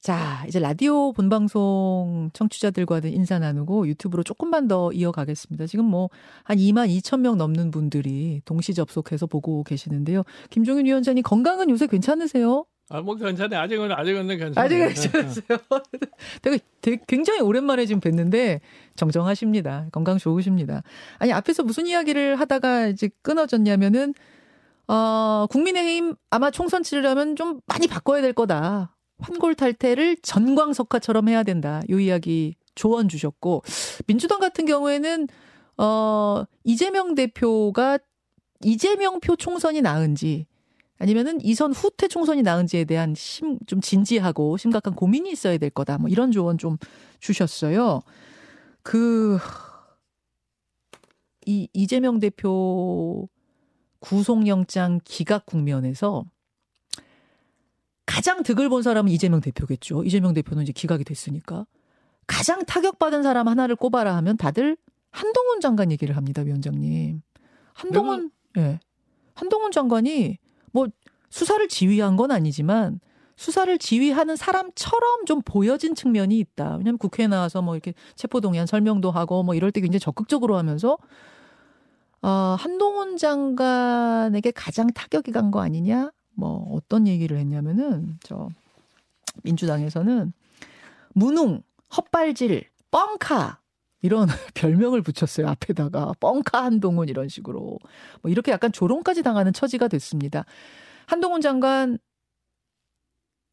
[0.00, 5.66] 자, 이제 라디오 본방송 청취자들과는 인사 나누고 유튜브로 조금만 더 이어가겠습니다.
[5.66, 6.10] 지금 뭐
[6.44, 10.24] 한 2만 2천 명 넘는 분들이 동시 접속해서 보고 계시는데요.
[10.50, 12.64] 김종인 위원장님 건강은 요새 괜찮으세요?
[12.90, 13.60] 아, 뭐 괜찮아요.
[13.60, 14.64] 아직은 아직은 괜찮아요.
[14.64, 15.58] 아직은 괜찮으세요.
[16.42, 18.60] 되게, 되게 굉장히 오랜만에 지금 뵀는데
[18.96, 19.88] 정정하십니다.
[19.92, 20.82] 건강 좋으십니다.
[21.18, 24.14] 아니 앞에서 무슨 이야기를 하다가 이제 끊어졌냐면은
[24.86, 28.96] 어, 국민의힘 아마 총선 치르려면 좀 많이 바꿔야 될 거다.
[29.18, 31.82] 환골탈태를 전광석화처럼 해야 된다.
[31.90, 33.62] 요 이야기 조언 주셨고
[34.06, 35.26] 민주당 같은 경우에는
[35.76, 37.98] 어 이재명 대표가
[38.62, 40.46] 이재명 표 총선이 나은지
[40.98, 45.98] 아니면은 이선 후퇴 총선이 나은지에 대한 심, 좀 진지하고 심각한 고민이 있어야 될 거다.
[45.98, 46.76] 뭐 이런 조언 좀
[47.20, 48.00] 주셨어요.
[48.82, 49.38] 그,
[51.46, 53.28] 이, 이재명 대표
[54.00, 56.24] 구속영장 기각 국면에서
[58.04, 60.02] 가장 득을 본 사람은 이재명 대표겠죠.
[60.02, 61.66] 이재명 대표는 이제 기각이 됐으니까.
[62.26, 64.76] 가장 타격받은 사람 하나를 꼽아라 하면 다들
[65.10, 67.22] 한동훈 장관 얘기를 합니다, 위원장님.
[67.72, 68.60] 한동훈, 예.
[68.60, 68.80] 네.
[69.34, 70.47] 한동훈 장관이 뭐
[71.30, 73.00] 수사를 지휘한 건 아니지만
[73.36, 76.72] 수사를 지휘하는 사람처럼 좀 보여진 측면이 있다.
[76.78, 80.98] 왜냐하면 국회에 나와서 뭐 이렇게 체포동의안 설명도 하고 뭐 이럴 때 굉장히 적극적으로 하면서
[82.20, 86.10] 어, 한동훈 장관에게 가장 타격이 간 거 아니냐?
[86.34, 88.48] 뭐 어떤 얘기를 했냐면은 저
[89.44, 90.32] 민주당에서는
[91.14, 91.62] 무능,
[91.96, 93.60] 헛발질, 뻥카
[94.02, 95.48] 이런 별명을 붙였어요.
[95.48, 97.78] 앞에다가 뻥카 한동훈 이런 식으로
[98.22, 100.44] 뭐 이렇게 약간 조롱까지 당하는 처지가 됐습니다.
[101.08, 101.98] 한동훈 장관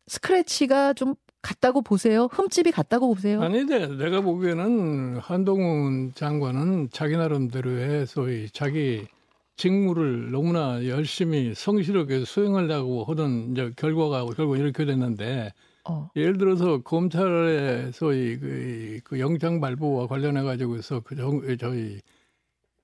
[0.07, 2.25] 스크래치가 좀 같다고 보세요?
[2.25, 3.41] 흠집이 같다고 보세요?
[3.41, 9.07] 아니데 내가 보기에는 한동훈 장관은 자기 나름대로의 소위 자기
[9.55, 15.53] 직무를 너무나 열심히 성실하게 수행하려고 하던 이제 결과가 결국 이렇게 됐는데
[15.85, 16.09] 어.
[16.17, 21.15] 예를 들어서 검찰의 소위 그, 그 영장 발부와 관련해 가지고서 그
[21.57, 22.01] 저희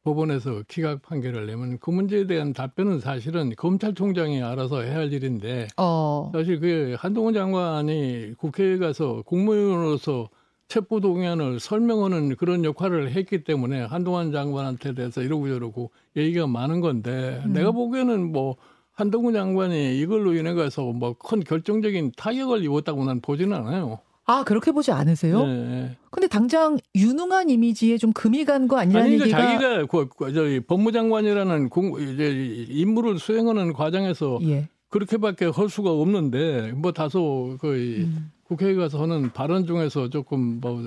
[0.04, 6.32] 법원에서 기각 판결을 내면 그 문제에 대한 답변은 사실은 검찰총장이 알아서 해야 할 일인데 어.
[6.34, 10.30] 사실 그 한동훈 장관이 국회에 가서 국무위원으로서
[10.68, 17.42] 체포 동의안을 설명하는 그런 역할을 했기 때문에 한동훈 장관한테 대해서 이러고 저러고 얘기가 많은 건데
[17.46, 17.54] 음.
[17.54, 18.56] 내가 보기에는 뭐
[18.94, 24.00] 한동훈 장관이 이걸로 인해 가서 뭐 큰 결정적인 타격을 입었다고 는 보지는 않아요.
[24.32, 25.46] 아 그렇게 보지 않으세요?
[25.46, 25.98] 네.
[26.10, 30.34] 근데 당장 유능한 이미지에 좀 금이 간 거 아니냐는 아니, 그러니까 얘기가 자기가 그, 그,
[30.34, 34.70] 저기 법무장관이라는 공, 이제 임무를 수행하는 과정에서 예.
[34.90, 38.32] 그렇게밖에 할 수가 없는데 뭐 다소 그 음.
[38.44, 40.82] 국회에 가서 하는 발언 중에서 조금 뭐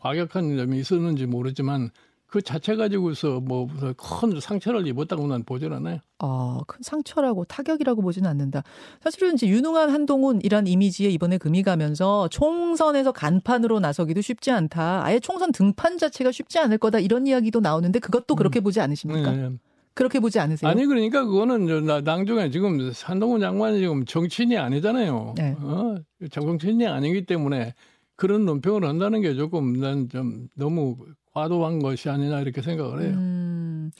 [0.00, 1.90] 과격한 점이 있었는지 모르지만
[2.28, 5.98] 그 자체 가지고서 뭐 큰 상처를 입었다고 난 보질 않아요.
[6.18, 8.62] 아, 큰 상처라고 타격이라고 보지는 않는다.
[9.02, 15.04] 사실은 이제 유능한 한동훈이란 이미지에 이번에 금이 가면서 총선에서 간판으로 나서기도 쉽지 않다.
[15.04, 18.64] 아예 총선 등판 자체가 쉽지 않을 거다 이런 이야기도 나오는데 그것도 그렇게 음.
[18.64, 19.30] 보지 않으십니까?
[19.32, 19.50] 네.
[19.94, 20.70] 그렇게 보지 않으세요?
[20.70, 25.34] 아니 그러니까 그거는 나중에 지금 한동훈 장관이 지금 정치인이 아니잖아요.
[25.36, 25.56] 네.
[25.60, 25.96] 어?
[26.30, 27.74] 정치인이 아니기 때문에
[28.16, 30.96] 그런 논평을 한다는 게 조금 난 좀 너무
[31.38, 33.10] 과도한 것이 아니냐 이렇게 생각을 해요.
[33.14, 33.90] 음,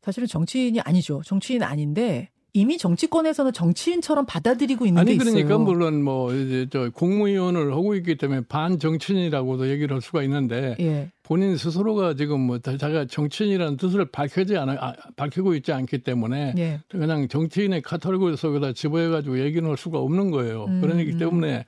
[0.00, 1.20] 사실은 정치인이 아니죠.
[1.24, 5.30] 정치인 아닌데 이미 정치권에서는 정치인처럼 받아들이고 있는 아니, 게 있어요.
[5.30, 10.76] 아니 그러니까 물론 뭐 이제 저 국무위원을 하고 있기 때문에 반정치인이라고도 얘기를 할 수가 있는데
[10.80, 11.10] 예.
[11.22, 16.80] 본인 스스로가 지금 뭐 자기가 정치인이라는 뜻을 밝히지 않아 아, 밝히고 있지 않기 때문에 예.
[16.88, 20.66] 그냥 정치인의 카탈로그 속에다 집어해 가지고 얘기는 할 수가 없는 거예요.
[20.66, 21.18] 음, 그러기 음.
[21.18, 21.64] 때문에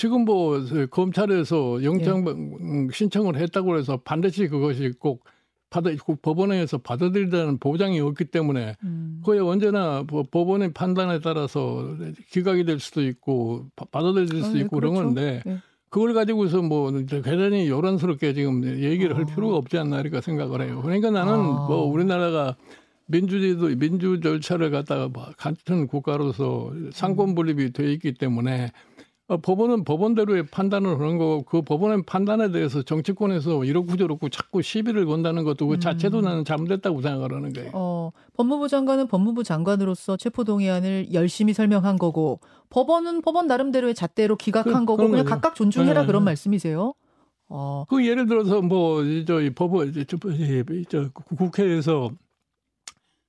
[0.00, 0.58] 지금 뭐
[0.90, 2.88] 검찰에서 영장 예.
[2.90, 5.24] 신청을 했다고 해서 반드시 그것이 꼭
[5.68, 5.90] 받아
[6.22, 9.20] 법원에서 받아들이다는 보장이 없기 때문에 음.
[9.22, 11.94] 거의 언제나 법원의 판단에 따라서
[12.30, 14.94] 기각이 될 수도 있고 받아들일 수도 아, 네, 있고 그렇죠.
[14.94, 15.58] 그런 건데 네.
[15.90, 19.26] 그걸 가지고서 뭐 대단히 요란스럽게 지금 얘기를 할 아.
[19.26, 20.80] 필요가 없지 않나 이렇게 생각을 해요.
[20.82, 21.66] 그러니까 나는 아.
[21.68, 22.56] 뭐 우리나라가
[23.10, 28.70] 민주주의도 민주 절차를 갖다가 뭐 같은 국가로서 상권 분립이 돼 있기 때문에 어,
[29.36, 33.64] 법원은 법원대로의 판단을 하는 거고 그 법원의 판단에 대해서 정치권에서
[33.96, 36.24] 저렇고 자꾸 시비를 건다는 것도 그 자체도 음.
[36.24, 37.70] 나는 잘못됐다고 생각을 하는 거예요.
[37.72, 42.40] 어, 법무부 장관은 법무부 장관으로서 체포동의안을 열심히 설명한 거고
[42.70, 45.34] 법원은 법원 나름대로의 잣대로 기각한 그, 거고 그냥 거죠.
[45.34, 46.06] 각각 존중해라 네.
[46.06, 46.94] 그런 말씀이세요?
[47.48, 47.84] 어.
[47.88, 50.04] 그 예를 들어서 뭐 저희 법원 저,
[50.88, 52.10] 저, 국회에서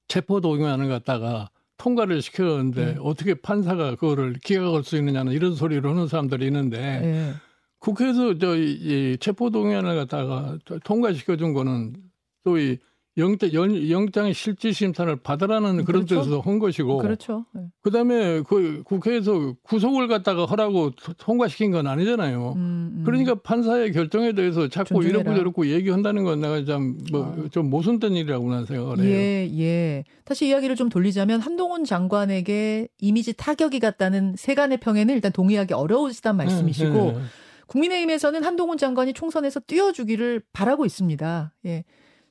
[0.08, 1.50] 체포동의안을 갖다가
[1.82, 2.96] 통과를 시켰는데 네.
[3.00, 7.34] 어떻게 판사가 그거를 기각할 수 있느냐는 이런 소리를 하는 사람들이 있는데 네.
[7.80, 11.96] 국회에서 저이 체포 동의안을 갖다가 통과시켜 준 거는
[12.44, 12.78] 소위
[13.18, 16.22] 영장, 영장 실질 심사를 받으라는 그런 그렇죠.
[16.22, 16.98] 뜻에서 한 것이고.
[17.00, 17.46] 그렇죠.
[17.54, 17.64] 네.
[17.82, 22.54] 그다음에 그 국회에서 구속을 갖다가 하라고 통과시킨 건 아니잖아요.
[22.56, 23.04] 음, 음.
[23.06, 27.70] 그러니까 판사의 결정에 대해서 자꾸 이렇고 저렇고 얘기한다는 건 내가 좀 뭐좀 아.
[27.70, 29.10] 모순된 일이라고 난 생각을 해요.
[29.10, 30.04] 예, 예.
[30.24, 36.94] 다시 이야기를 좀 돌리자면 한동훈 장관에게 이미지 타격이 갔다는 세간의 평에는 일단 동의하기 어려우시단 말씀이시고
[36.94, 37.20] 네, 네.
[37.68, 41.54] 국민의힘에서는 한동훈 장관이 총선에서 뛰어주기를 바라고 있습니다.
[41.66, 41.84] 예.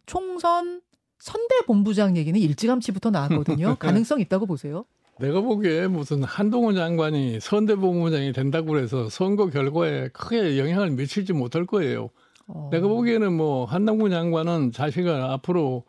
[0.06, 0.80] 총선
[1.18, 3.76] 선대 본부장 얘기는 일찌감치부터 나왔거든요.
[3.78, 4.84] 가능성 있다고 보세요?
[5.18, 11.66] 내가 보기에 무슨 한동훈 장관이 선대 본부장이 된다고 해서 선거 결과에 크게 영향을 미칠지 못할
[11.66, 12.08] 거예요.
[12.46, 12.70] 어.
[12.72, 15.84] 내가 보기에는 뭐 한동훈 장관은 자신가 앞으로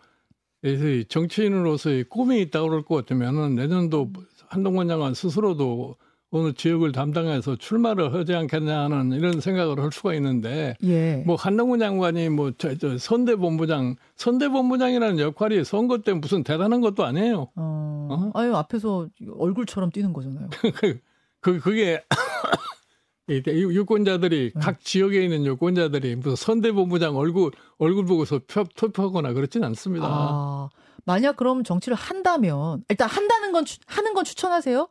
[1.08, 4.12] 정치인으로서의 꿈이 있다고 그럴 것 같으면은 내년도
[4.48, 5.96] 한동훈 장관 스스로도
[6.32, 11.24] 어느 지역을 담당해서 출마를 하지 않겠냐 하는 이런 생각을 할 수가 있는데 예.
[11.26, 17.50] 뭐 한동훈 장관이 뭐 저, 저 선대본부장 선대본부장이라는 역할이 선거 때 무슨 대단한 것도 아니에요.
[17.56, 18.08] 어.
[18.10, 18.32] 어?
[18.34, 20.48] 아유 앞에서 얼굴처럼 뛰는 거잖아요.
[20.80, 21.00] 그,
[21.42, 22.02] 그 그게
[23.30, 24.60] 유권자들이 음.
[24.62, 30.08] 각 지역에 있는 유권자들이 무슨 선대본부장 얼굴 얼굴 보고서 표, 투표하거나 그렇진 않습니다.
[30.10, 30.70] 아,
[31.04, 34.88] 만약 그럼 정치를 한다면 일단 한다는 건 하는 건 추천하세요?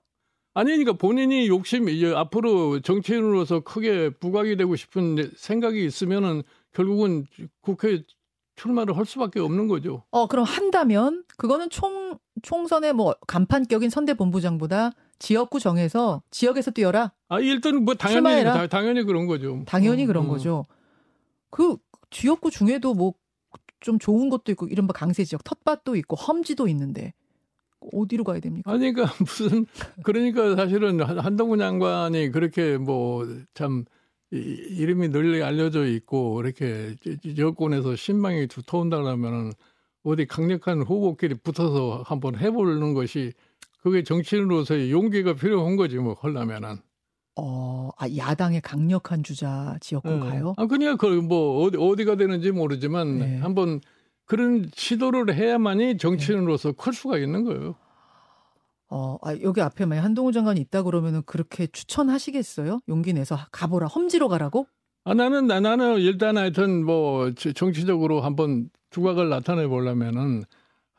[0.54, 7.26] 아니 그러니까 본인이 욕심이 이제 앞으로 정치인으로서 크게 부각이 되고 싶은 생각이 있으면은 결국은
[7.60, 8.02] 국회
[8.56, 10.04] 출마를 할 수밖에 없는 거죠.
[10.10, 17.12] 어 그럼 한다면 그거는 총 총선의 뭐 간판격인 선대 본부장보다 지역구 정해서 지역에서 뛰어라.
[17.28, 19.62] 아 일단 뭐 당연히 다, 당연히 그런 거죠.
[19.66, 20.28] 당연히 어, 그런 어.
[20.28, 20.66] 거죠.
[21.50, 21.76] 그
[22.10, 23.14] 지역구 중에도 뭐
[23.80, 27.12] 좀 좋은 것도 있고 이른바 강세 지역 텃밭도 있고 험지도 있는데
[27.92, 28.70] 어디로 가야 됩니까?
[28.70, 29.66] 아니 그러니까 무슨
[30.04, 33.84] 그러니까 사실은 한동훈 장관이 그렇게 뭐 참
[34.32, 36.94] 이름이 널리 알려져 있고 이렇게
[37.36, 39.50] 여권에서 신망이 두터운다 그러면은
[40.04, 43.32] 어디 강력한 후보끼리 붙어서 한번 해보는 것이
[43.82, 46.76] 그게 정치인으로서의 용기가 필요한 거지 뭐 하려면은.
[47.36, 50.46] 어, 아, 야당의 강력한 주자 지역구가요?
[50.46, 50.54] 네.
[50.56, 53.38] 아, 그냥 그 뭐 어디 어디가 되는지 모르지만 네.
[53.38, 53.80] 한번
[54.30, 56.74] 그런 시도를 해야만이 정치인으로서 네.
[56.78, 57.74] 클 수가 있는 거예요.
[58.88, 62.78] 어, 아, 여기 앞에 만약 한동훈 장관이 있다 그러면은 그렇게 추천하시겠어요?
[62.88, 64.68] 용기 내서 가보라, 험지로 가라고?
[65.02, 70.44] 아, 나는, 나, 나는 일단 하여튼 뭐 정치적으로 한번 두각을 나타내 보려면은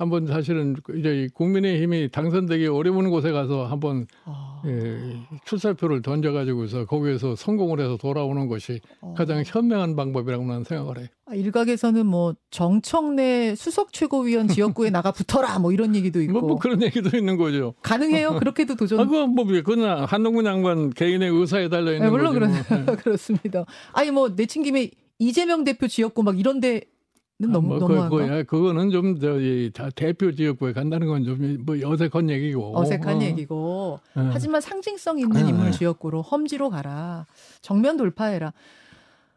[0.02, 4.60] 한번 사실은 이제 국민의힘이 당선되기 어려운 곳에 가서 한번 아...
[4.66, 4.98] 예,
[5.46, 9.14] 출사표를 던져가지고서 거기에서 성공을 해서 돌아오는 것이 어...
[9.16, 11.08] 가장 현명한 방법이라고 나는 생각을 해요.
[11.28, 16.56] 아, 일각에서는 뭐 정청래 수석 최고위원 지역구에 나가 붙어라 뭐 이런 얘기도 있고 뭐, 뭐
[16.58, 17.76] 그런 얘기도 있는 거죠.
[17.84, 18.40] 가능해요?
[18.40, 19.02] 그렇게도 도전.
[19.02, 22.48] 아, 그건 뭐 그건 한동훈 장관 개인의 의사에 달려 있는 네, 물론 거죠.
[22.70, 22.96] 물론 뭐.
[22.98, 23.66] 그렇습니다.
[23.94, 27.01] 아니 뭐 내친 김에 이재명 대표 지역구 막 이런데 아,
[27.48, 32.30] 너무 뭐, 너무 그, 그, 그거는 좀 저기 대표 지역구에 간다는 건 좀 뭐 어색한
[32.30, 33.22] 얘기고 어색한 어.
[33.22, 34.30] 얘기고 네.
[34.32, 35.72] 하지만 상징성 있는 인물 네.
[35.72, 37.26] 지역구로 험지로 가라
[37.62, 38.54] 정면 돌파해라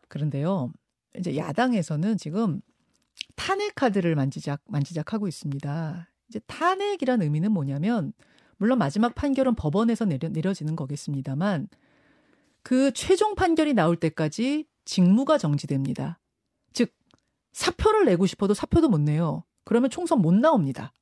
[0.08, 0.72] 그런데요
[1.18, 2.60] 이제 야당에서는 지금
[3.36, 8.12] 탄핵 카드를 만지작 만지작하고 있습니다 이제 탄핵이란 의미는 뭐냐면
[8.56, 11.68] 물론 마지막 판결은 법원에서 내려, 내려지는 거겠습니다만
[12.62, 16.18] 그 최종 판결이 나올 때까지 직무가 정지됩니다.
[17.54, 19.44] 사표를 내고 싶어도 사표도 못 내요.
[19.64, 20.92] 그러면 총선 못 나옵니다.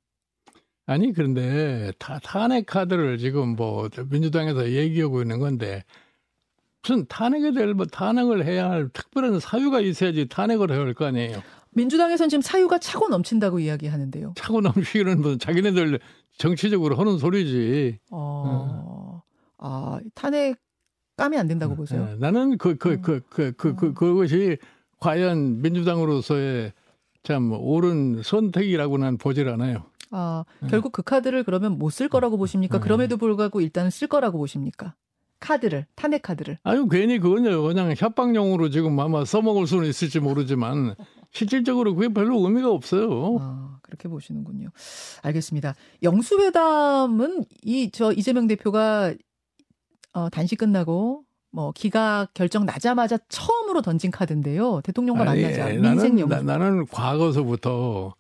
[0.87, 5.83] 아니 그런데 타, 탄핵 카드를 지금 뭐 민주당에서 얘기하고 있는 건데
[6.83, 11.43] 무슨 탄핵에 대해 뭐 탄핵을 해야 할 특별한 사유가 있어야지 탄핵을 해야 할 거 아니에요.
[11.71, 14.35] 민주당에서는 지금 사유가 차고 넘친다고 이야기하는데요.
[14.37, 16.01] 차고 넘치기는 뭐 자기네들
[16.37, 17.99] 정치적으로 하는 소리지.
[18.11, 19.23] 어,
[19.59, 20.57] 아 탄핵
[21.17, 22.05] 까면 안 된다고 보세요.
[22.05, 24.59] 네, 나는 그 그 그 그 그 그 그것이
[25.03, 26.73] 과연 민주당으로서의
[27.25, 29.85] 참 옳은 선택이라고 는 보질 않아요.
[30.11, 32.79] 아, 결국 그 카드를 그러면 못 쓸 거라고 보십니까?
[32.79, 32.83] 네.
[32.83, 34.95] 그럼에도 불구하고 일단 쓸 거라고 보십니까?
[35.41, 36.59] 카드를, 탄핵 카드를.
[36.63, 37.63] 아유, 괜히 그건요.
[37.63, 40.95] 그냥 협박용으로 지금 아마 써먹을 수는 있을지 모르지만
[41.33, 43.39] 실질적으로 그게 별로 의미가 없어요.
[43.41, 44.69] 아, 그렇게 보시는군요.
[45.23, 45.75] 알겠습니다.
[46.03, 49.15] 영수회담은 이, 저 이재명 대표가
[50.13, 54.81] 어, 단식 끝나고 뭐 기가 결정 나자마자 처음으로 던진 카드인데요.
[54.83, 55.69] 대통령과 아니, 만나자.
[55.69, 56.35] 민생 영수.
[56.35, 58.15] 나는, 나는 과거서부터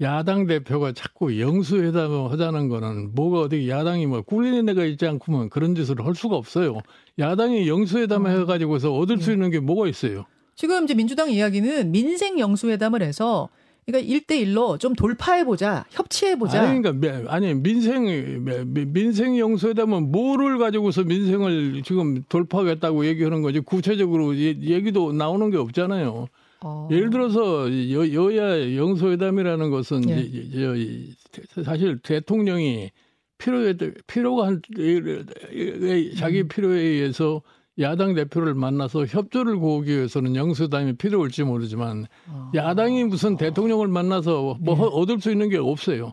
[0.00, 5.74] 야당 대표가 자꾸 영수회담을 하자는 거는 뭐가 어디 야당이 뭐 꿀리는 애가 있지 않고면 그런
[5.74, 6.80] 짓을 할 수가 없어요.
[7.18, 8.38] 야당이 영수회담을 어.
[8.40, 9.32] 해가지고서 얻을 수 네.
[9.32, 10.24] 있는 게 뭐가 있어요.
[10.54, 13.48] 지금 이제 민주당 이야기는 민생 영수회담을 해서
[13.86, 16.60] 그러니까 1대1로 좀 돌파해보자, 협치해보자.
[16.60, 18.44] 아니, 그러니까, 아니, 민생,
[18.92, 26.26] 민생 영수회담은 뭐를 가지고서 민생을 지금 돌파하겠다고 얘기하는 거지, 구체적으로 얘기도 나오는 게 없잖아요.
[26.64, 26.88] 어.
[26.90, 31.62] 예를 들어서 여, 여야 영수회담이라는 것은 예.
[31.62, 32.90] 사실 대통령이
[33.38, 33.74] 필요에,
[34.08, 34.62] 필요가 한,
[36.16, 36.48] 자기 음.
[36.48, 37.42] 필요에 의해서
[37.78, 42.50] 야당 대표를 만나서 협조를 구하기 위해서는 영수담이 필요할지 모르지만 아.
[42.54, 44.82] 야당이 무슨 대통령을 만나서 뭐 예.
[44.92, 46.12] 얻을 수 있는 게 없어요.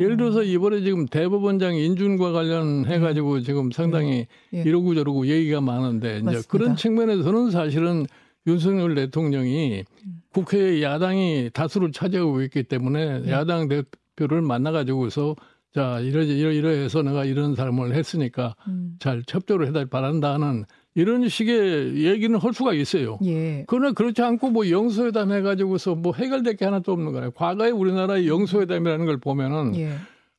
[0.00, 3.42] 예를 들어서 이번에 지금 대법원장 인준과 관련해 가지고 예.
[3.42, 4.62] 지금 상당히 예.
[4.62, 6.38] 이러고 저러고 얘기가 많은데 맞습니다.
[6.38, 8.06] 이제 그런 측면에서는 사실은
[8.48, 10.22] 윤석열 대통령이 음.
[10.32, 13.30] 국회에 야당이 다수를 차지하고 있기 때문에 예.
[13.30, 15.36] 야당 대표를 만나 가지고서
[15.72, 18.96] 자 이러지 이러 이러해서 내가 이런 삶을 했으니까 음.
[18.98, 20.64] 잘 협조를 해달 바란다는
[20.96, 23.18] 이런 식의 얘기는 할 수가 있어요.
[23.22, 23.64] 예.
[23.68, 27.30] 그러나 그렇지 않고 뭐 영수회담 해가지고서 뭐 해결될 게 하나도 없는 거예요.
[27.32, 29.92] 과거에 우리나라의 영수회담이라는 걸 보면은 예.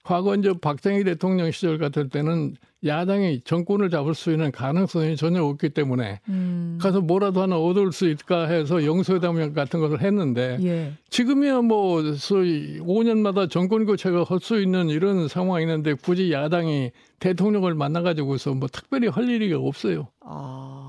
[0.04, 2.56] 과거 이제 박정희 대통령 시절 같을 때는
[2.86, 6.78] 야당이 정권을 잡을 수 있는 가능성이 전혀 없기 때문에 음.
[6.82, 10.94] 가서 뭐라도 하나 얻을 수 있을까 해서 영수회담 같은 것을 했는데 예.
[11.10, 17.74] 지금이야 뭐 소위 5년마다 정권 교체가 할 수 있는 이런 상황이 있는데 굳이 야당이 대통령을
[17.74, 20.08] 만나가지고서 뭐 특별히 할 일이 없어요.
[20.22, 20.87] 아.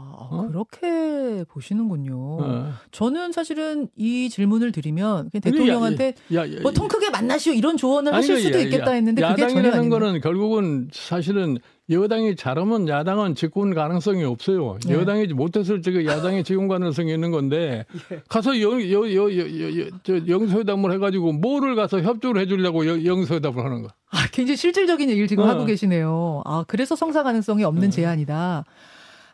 [0.51, 2.39] 그렇게 보시는군요.
[2.41, 2.73] 어.
[2.91, 6.15] 저는 사실은 이 질문을 드리면 대통령한테
[6.63, 10.21] 뭐 통 크게 만나시오 이런 조언을 아니, 하실 수도 있겠다 했는데 그게 전혀 아니는 거는
[10.21, 11.59] 결국은 사실은
[11.91, 14.79] 여당이 잘하면 야당은 집권 가능성이 없어요.
[14.87, 14.93] 네.
[14.95, 18.21] 여당이 못했을 적에 야당이 집권 가능성이 있는 건데 예.
[18.29, 23.83] 가서 영, 여, 여, 여, 여, 저 영서회담을 해가지고 뭐를 가서 협조를 해주려고 영서회담을 하는
[23.83, 23.89] 거.
[24.11, 25.47] 아, 굉장히 실질적인 얘기를 지금 어.
[25.49, 26.43] 하고 계시네요.
[26.45, 27.91] 아, 그래서 성사 가능성이 없는 어.
[27.91, 28.65] 제안이다.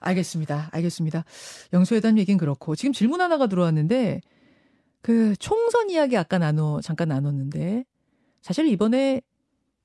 [0.04, 0.68] 알겠습니다.
[0.72, 1.24] 알겠습니다.
[1.72, 4.20] 영수회담 얘기는 그렇고 지금 질문 하나가 들어왔는데
[5.02, 7.84] 그 총선 이야기 아까 나눠 잠깐 나눴는데
[8.42, 9.20] 사실 이번에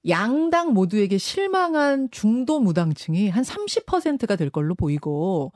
[0.07, 5.51] 양당 모두에게 실망한 중도 무당층이 한 30%가 될 걸로 보이고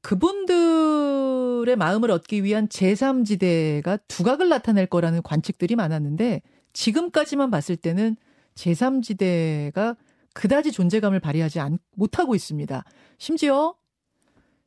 [0.00, 6.40] 그분들의 마음을 얻기 위한 제3지대가 두각을 나타낼 거라는 관측들이 많았는데
[6.72, 8.16] 지금까지만 봤을 때는
[8.54, 9.96] 제3지대가
[10.38, 12.84] 그다지 존재감을 발휘하지 않, 못하고 있습니다.
[13.18, 13.74] 심지어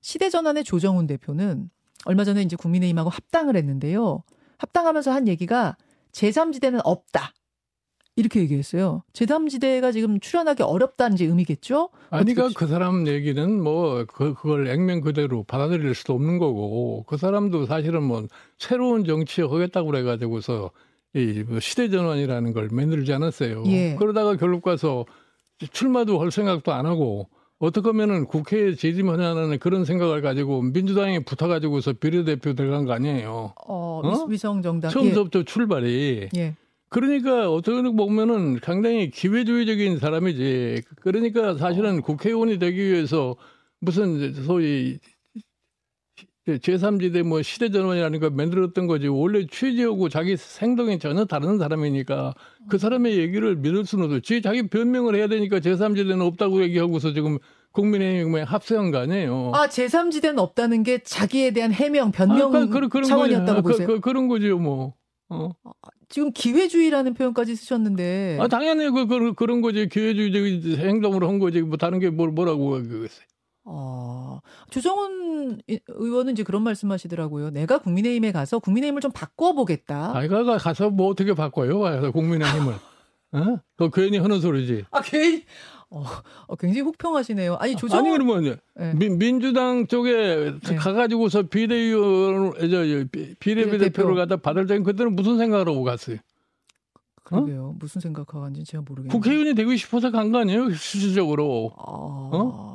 [0.01, 1.69] 시대전환의 조정훈 대표는
[2.03, 4.22] 얼마 전에 이제 국민의힘하고 합당을 했는데요.
[4.57, 5.78] 합당하면서 한 얘기가
[6.11, 7.34] 제3지대는 없다.
[8.17, 9.03] 이렇게 얘기했어요.
[9.13, 11.89] 제3지대가 지금 출연하기 어렵다는 지 의미겠죠?
[12.09, 17.15] 아니, 그러니까 그 사람 얘기는 뭐, 그, 그걸 액면 그대로 받아들일 수도 없는 거고, 그
[17.15, 18.28] 사람도 사실은 뭐,
[18.59, 20.72] 새로운 정치에 하겠다고 그래가지고서,
[21.13, 23.63] 이뭐 시대전환이라는 걸 만들지 않았어요.
[23.67, 23.95] 예.
[23.95, 25.05] 그러다가 결국 가서
[25.72, 27.30] 출마도 할 생각도 안 하고,
[27.62, 33.53] 어떻게 하면은 국회에 재임하냐는 그런 생각을 가지고 민주당에 붙어가지고서 비례대표 들어간 거 아니에요.
[33.68, 34.26] 어, 어?
[34.26, 34.89] 위성정당.
[34.89, 35.43] 처음부터 예.
[35.43, 36.30] 출발이.
[36.36, 36.55] 예.
[36.89, 40.82] 그러니까 어떻게 보면은 상당히 기회주의적인 사람이지.
[41.01, 42.01] 그러니까 사실은 어.
[42.01, 43.36] 국회의원이 되기 위해서
[43.80, 44.99] 무슨 소위
[46.57, 49.07] 제3지대 뭐 시대전환이라는 걸 만들었던 거지.
[49.07, 52.33] 원래 취지하고 자기 행동이 전혀 다른 사람이니까
[52.69, 54.41] 그 사람의 얘기를 믿을 수는 없지.
[54.41, 57.37] 자기 변명을 해야 되니까 제3지대는 없다고 얘기하고서 지금
[57.71, 59.51] 국민의힘에 합세한 거 아니에요.
[59.53, 64.01] 아, 제3지대는 없다는 게 자기에 대한 해명, 변명 아, 그, 그, 차원이었다고 아, 보세요?
[64.01, 64.93] 그, 런 거죠, 뭐.
[65.29, 65.51] 어.
[65.63, 65.71] 아,
[66.09, 68.37] 지금 기회주의라는 표현까지 쓰셨는데.
[68.41, 69.87] 아, 당연히 그, 그, 그런 거지.
[69.87, 71.61] 기회주의적인 행동을 한 거지.
[71.61, 73.25] 뭐 다른 게 뭘, 뭐라고 그랬어요.
[73.64, 74.39] 어,
[74.70, 77.51] 조정훈 의원은 이제 그런 말씀 하시더라고요.
[77.51, 80.16] 내가 국민의힘에 가서 국민의힘을 좀 바꿔보겠다.
[80.16, 81.80] 아이가 가서 뭐 어떻게 바꿔요?
[81.80, 82.74] 가서 국민의힘을.
[83.34, 83.57] 어?
[83.78, 84.86] 그 괜히 하는 소리지.
[84.91, 85.43] 아 괜히.
[85.89, 86.03] 어,
[86.47, 87.57] 어, 굉장히 혹평하시네요.
[87.59, 88.93] 아니 조정 아니 그러면 네.
[88.95, 90.76] 민, 민주당 쪽에 네.
[90.76, 93.05] 가가지고서 비대위원 저
[93.39, 96.18] 비례대표를 갖다 받을 때 그때는 무슨 생각을 하고 갔어요?
[97.24, 97.68] 그러게요.
[97.70, 97.76] 어?
[97.78, 99.12] 무슨 생각하고 간지 제가 모르겠네요.
[99.12, 100.74] 국회의원이 되고 싶어서 간 거 아니에요?
[100.74, 101.74] 실질적으로.
[101.78, 101.82] 아...
[101.86, 102.70] 어?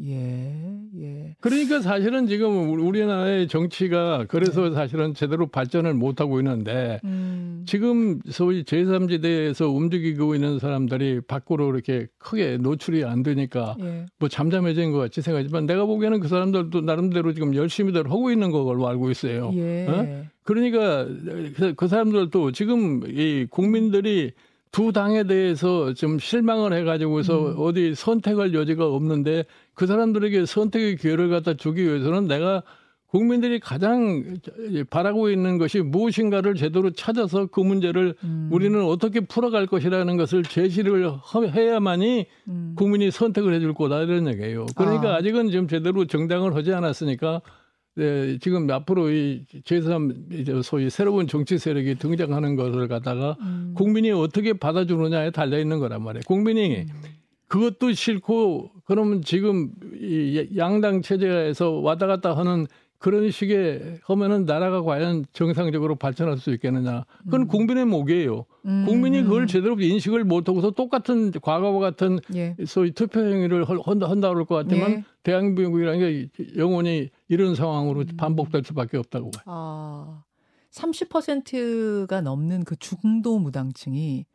[0.00, 0.52] 예,
[0.98, 1.36] 예.
[1.40, 4.74] 그러니까 사실은 지금 우리나라의 정치가 그래서 네.
[4.74, 7.64] 사실은 제대로 발전을 못하고 있는데 음.
[7.66, 14.06] 지금 소위 제3지대에서 움직이고 있는 사람들이 밖으로 이렇게 크게 노출이 안 되니까 예.
[14.18, 18.88] 뭐 잠잠해진 것 같이 생각하지만 내가 보기에는 그 사람들도 나름대로 지금 열심히들 하고 있는 걸로
[18.88, 19.52] 알고 있어요.
[19.54, 19.86] 예.
[19.88, 20.24] 어?
[20.42, 21.04] 그러니까
[21.54, 24.32] 그, 그 사람들도 지금 이 국민들이
[24.72, 27.54] 두 당에 대해서 좀 실망을 해가지고서 음.
[27.58, 29.44] 어디 선택할 여지가 없는데
[29.74, 32.62] 그 사람들에게 선택의 기회를 갖다 주기 위해서는 내가
[33.06, 34.38] 국민들이 가장
[34.88, 38.48] 바라고 있는 것이 무엇인가를 제대로 찾아서 그 문제를 음.
[38.50, 41.12] 우리는 어떻게 풀어갈 것이라는 것을 제시를
[41.54, 42.72] 해야만이 음.
[42.74, 44.64] 국민이 선택을 해줄 거다 이런 얘기예요.
[44.74, 45.22] 그러니까 아.
[45.22, 47.42] 직은 지금 제대로 정당을 하지 않았으니까
[47.94, 53.74] 네, 지금 앞으로 이 제3 이제 소위 새로운 정치 세력이 등장하는 것을 갖다가 음.
[53.76, 56.22] 국민이 어떻게 받아주느냐에 달려 있는 거란 말이에요.
[56.26, 57.02] 국민이 음.
[57.48, 62.66] 그것도 싫고 그러면 지금 이 양당 체제에서 왔다 갔다 하는
[63.02, 67.04] 그런 식의 하면은 나라가 과연 정상적으로 발전할 수 있겠느냐.
[67.24, 67.46] 그건 음.
[67.48, 68.46] 국민의 목이에요.
[68.64, 68.84] 음.
[68.86, 72.56] 국민이 그걸 제대로 인식을 못하고서 똑같은 과거와 같은 예.
[72.64, 75.04] 소위 투표 행위를 한다, 한다 그럴 것 같지만 예.
[75.24, 78.16] 대한민국이라는 게 영원히 이런 상황으로 음.
[78.16, 79.42] 반복될 수밖에 없다고 봐요.
[79.46, 80.22] 아,
[80.70, 84.26] 30%가 넘는 그 중도 무당층이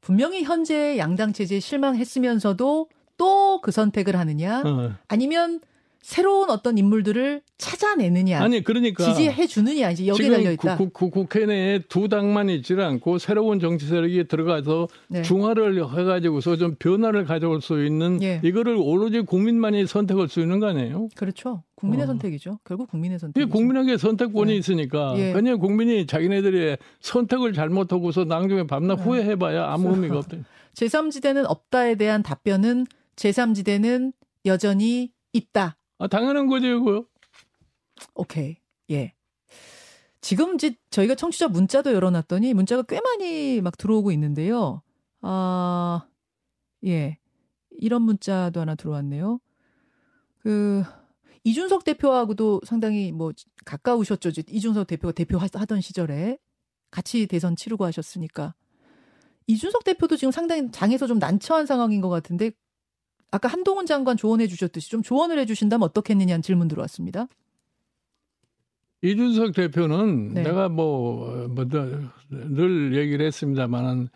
[0.00, 4.94] 분명히 현재 양당 체제에 실망했으면서도 또 그 선택을 하느냐 어.
[5.08, 5.60] 아니면
[6.00, 10.76] 새로운 어떤 인물들을 찾아내느냐, 아니 그러니까 지지해 주느냐 이제 여기에 달려 있다.
[10.76, 15.22] 국, 국, 국회 내에 두 당만 있지 않고 새로운 정치 세력이 들어가서 네.
[15.22, 18.40] 중화를 해가지고서 좀 변화를 가져올 수 있는 예.
[18.44, 21.08] 이거를 오로지 국민만이 선택할 수 있는 거 아니에요?
[21.14, 21.62] 그렇죠.
[21.74, 22.06] 국민의 어.
[22.06, 22.58] 선택이죠.
[22.64, 23.48] 결국 국민의 선택.
[23.50, 24.58] 국민에게 선택권이 네.
[24.58, 25.32] 있으니까 예.
[25.32, 29.02] 그냥 국민이 자기네들이 선택을 잘못하고서 나중에 밤낮 네.
[29.02, 30.38] 후회해봐야 아무 의미가 없다.
[30.74, 32.86] 제3지대는 없다에 대한 답변은
[33.16, 34.12] 제3지대는
[34.46, 35.76] 여전히 있다.
[35.98, 37.04] 아, 당연한 거죠, 이거.
[38.14, 38.56] 오케이.
[38.90, 39.14] 예.
[40.20, 44.82] 지금 이제 저희가 청취자 문자도 열어놨더니 문자가 꽤 많이 막 들어오고 있는데요.
[45.20, 46.06] 아,
[46.86, 47.18] 예.
[47.70, 49.40] 이런 문자도 하나 들어왔네요.
[50.40, 50.82] 그,
[51.44, 53.32] 이준석 대표하고도 상당히 뭐
[53.64, 54.30] 가까우셨죠.
[54.48, 56.38] 이준석 대표가 대표 하던 시절에
[56.90, 58.54] 같이 대선 치르고 하셨으니까.
[59.46, 62.50] 이준석 대표도 지금 상당히 장에서 좀 난처한 상황인 것 같은데
[63.30, 67.28] 아까 한동훈 장관 조언해 주셨듯이 좀 조언을 해 주신다면 어떻겠느냐는 질문 들어왔습니다.
[69.02, 70.42] 이준석 대표는 네.
[70.42, 71.66] 내가 뭐, 뭐,
[72.30, 74.08] 늘 얘기를 했습니다만은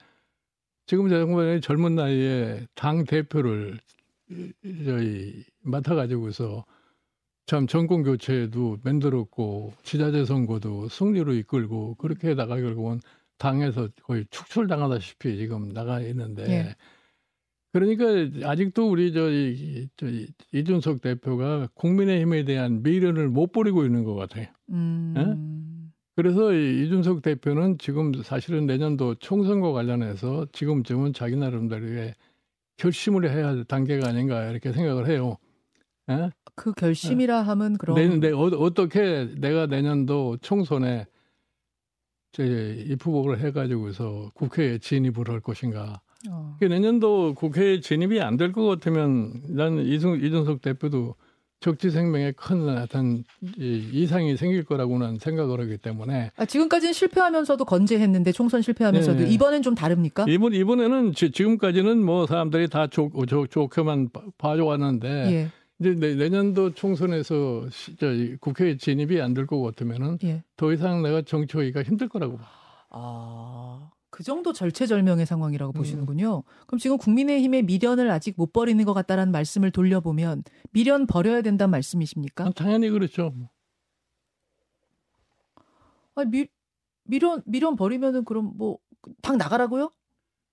[0.87, 3.79] 지금 정말 젊은 나이에 당 대표를
[4.85, 6.65] 저희 맡아가지고서
[7.47, 13.01] 참 정권 교체도 만들었고 지자체 선거도 승리로 이끌고 그렇게 해다가 결국은
[13.39, 16.77] 당에서 거의 축출당하다시피 지금 나가 있는데 예.
[17.73, 20.07] 그러니까 아직도 우리 저희 저
[20.53, 24.47] 이준석 대표가 국민의힘에 대한 미련을 못 버리고 있는 것 같아요.
[24.71, 25.15] 음.
[25.17, 25.83] 예?
[26.15, 32.15] 그래서 이준석 대표는 지금 사실은 내년도 총선과 관련해서 지금쯤은 자기 나름대로의
[32.77, 35.39] 결심을 해야 할 단계가 아닌가 이렇게 생각을 해요.
[36.11, 36.31] 예?
[36.55, 41.07] 그 결심이라 하면 그럼 내, 내, 어, 어떻게 내가 내년도 총선에
[42.33, 46.03] 제 입후보를 해가지고서 국회에 진입을 할 것인가.
[46.31, 46.57] 어.
[46.61, 51.15] 내년도 국회에 진입이 안 될 것 같으면 나는 이승, 이준석 대표도
[51.61, 53.23] 적지 생명에 큰 어떤
[53.57, 59.31] 이상이 생길 거라고는 생각을 하기 때문에 아, 지금까지는 실패하면서도 건재했는데 총선 실패하면서도 네.
[59.31, 60.27] 이번엔 좀 다릅니까?
[60.29, 65.49] 이번 이번에는 지, 금까지는 뭐 사람들이 다 좋, 좋, 좋게만 봐줘왔는데 예.
[65.79, 68.09] 이제 내, 년도 총선에서 시, 저,
[68.41, 70.43] 국회에 진입이 안 될 것 같으면은 예.
[70.57, 72.45] 더 이상 내가 정치하기가 힘들 거라고 봐.
[72.91, 73.89] 아.
[74.13, 75.75] 그 정도 절체절명의 상황이라고 음.
[75.75, 76.45] 보시는군요.
[76.69, 82.45] 그럼 지금 국민의힘의 미련을 아직 못 버리는 것 같다라는 말씀을 돌려보면 미련 버려야 된다는 말씀이십니까?
[82.45, 83.33] 아, 당연히 그렇죠.
[86.15, 86.47] 아, 미,
[87.05, 88.79] 미련 미련 버리면은 그럼 뭐
[89.21, 89.91] 당 나가라고요?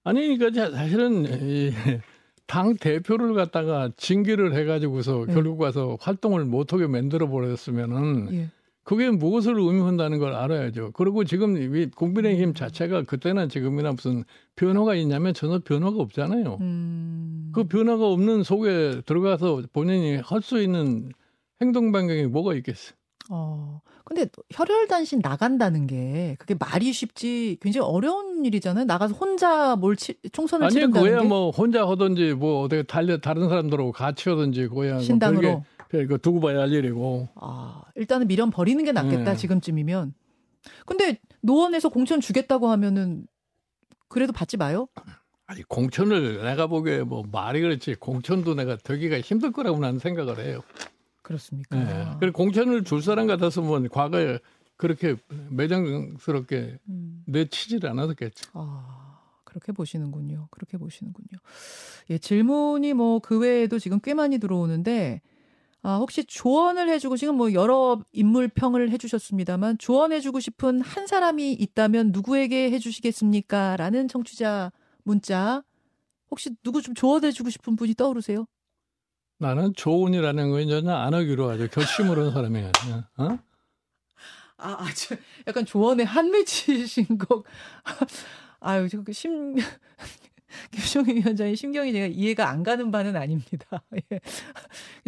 [0.03, 1.25] 아니 그러니까 사실은
[2.47, 5.33] 당 대표를 갖다가 징계를 해가지고서 네.
[5.33, 8.49] 결국 와서 활동을 못하게 만들어 버렸으면은 예.
[8.89, 10.93] 그게 무엇을 의미한다는 걸 알아야죠.
[10.93, 11.53] 그리고 지금
[11.95, 14.23] 국민의힘 자체가 그때나 지금이나 무슨
[14.55, 16.57] 변화가 있냐면 전혀 변화가 없잖아요.
[16.59, 17.51] 음.
[17.53, 21.11] 그 변화가 없는 속에 들어가서 본인이 할 수 있는
[21.61, 22.93] 행동 반경이 뭐가 있겠어요.
[23.29, 23.79] 어.
[24.05, 28.85] 근데 혈혈단신 나간다는 게 그게 말이 쉽지 굉장히 어려운 일이잖아요.
[28.85, 31.13] 나가서 혼자 뭘 치, 총선을 아니, 치른다는 게.
[31.15, 35.63] 아니 그야 뭐 혼자 하든지 뭐 어떻게 달려 다른 사람들하고 같이 하든지 그야 뭐 신당으로.
[35.89, 37.29] 그 두고 봐야 할 일이고.
[37.35, 39.35] 아 일단은 미련 버리는 게 낫겠다 네.
[39.35, 40.13] 지금쯤이면.
[40.85, 43.25] 근데 노원에서 공천 주겠다고 하면은
[44.07, 44.87] 그래도 받지 마요.
[45.47, 50.61] 아니 공천을 내가 보기에 뭐 말이 그렇지 공천도 내가 되기가 힘들 거라고 나는 생각을 해요.
[51.23, 51.75] 그렇습니까?
[51.75, 52.05] 네.
[52.19, 54.39] 그리고 공천을 줄 사람 같았으면 과거에
[54.77, 55.15] 그렇게
[55.49, 57.23] 매장스럽게 음.
[57.25, 58.51] 내치질 않았겠죠.
[58.53, 60.47] 아, 그렇게 보시는군요.
[60.51, 61.39] 그렇게 보시는군요.
[62.11, 65.21] 예, 질문이 뭐 그 외에도 지금 꽤 많이 들어오는데
[65.81, 72.69] 아, 혹시 조언을 해주고 지금 뭐 여러 인물평을 해주셨습니다만 조언해주고 싶은 한 사람이 있다면 누구에게
[72.71, 73.77] 해주시겠습니까?
[73.77, 74.71] 라는 청취자
[75.03, 75.63] 문자
[76.29, 78.45] 혹시 누구 좀 조언해주고 싶은 분이 떠오르세요?
[79.37, 82.71] 나는 조언이라는 건 전혀 안 하기로 아주 결심을 한 사람이야.
[83.17, 83.39] 어?
[84.57, 85.15] 아, 아주
[85.47, 87.43] 약간 조언에 한미치신 것.
[88.59, 89.55] 아유, 저그 심,
[90.71, 93.81] 김종인 위원장의 심경이 제가 이해가 안 가는 바는 아닙니다.
[94.11, 94.19] 예.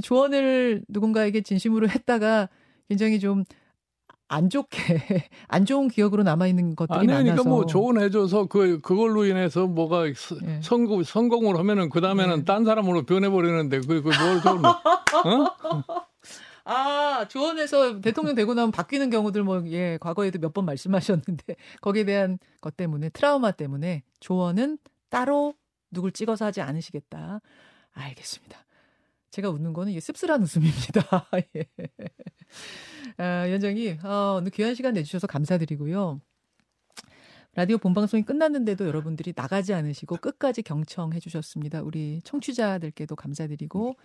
[0.01, 2.49] 조언을 누군가에게 진심으로 했다가
[2.89, 4.79] 굉장히 좀안 좋게
[5.47, 7.23] 안 좋은 기억으로 남아 있는 것들이 아니, 많아서.
[7.23, 10.13] 그러니까 뭐 조언해 줘서 그 그걸로 인해서 뭐가 예.
[10.61, 12.45] 성공 성공을 하면은 그 다음에는 예.
[12.45, 14.65] 딴 사람으로 변해 버리는데 그그뭘 조언?
[14.65, 14.75] 어?
[16.63, 22.37] 아, 조언해서 대통령 되고 나면 바뀌는 경우들 뭐, 예, 과거에도 몇 번 말씀하셨는데, 거기에 대한
[22.61, 24.77] 것 때문에, 트라우마 때문에 조언은
[25.09, 25.55] 따로
[25.89, 27.41] 누굴 찍어서 하지 않으시겠다.
[27.93, 28.59] 알겠습니다.
[29.31, 31.27] 제가 웃는 거는 이게 씁쓸한 웃음입니다.
[31.55, 31.65] 예.
[33.17, 36.21] 아, 위원장님, 어, 오늘 귀한 시간 내주셔서 감사드리고요.
[37.53, 41.81] 라디오 본방송이 끝났는데도 여러분들이 나가지 않으시고 끝까지 경청해 주셨습니다.
[41.81, 43.95] 우리 청취자들께도 감사드리고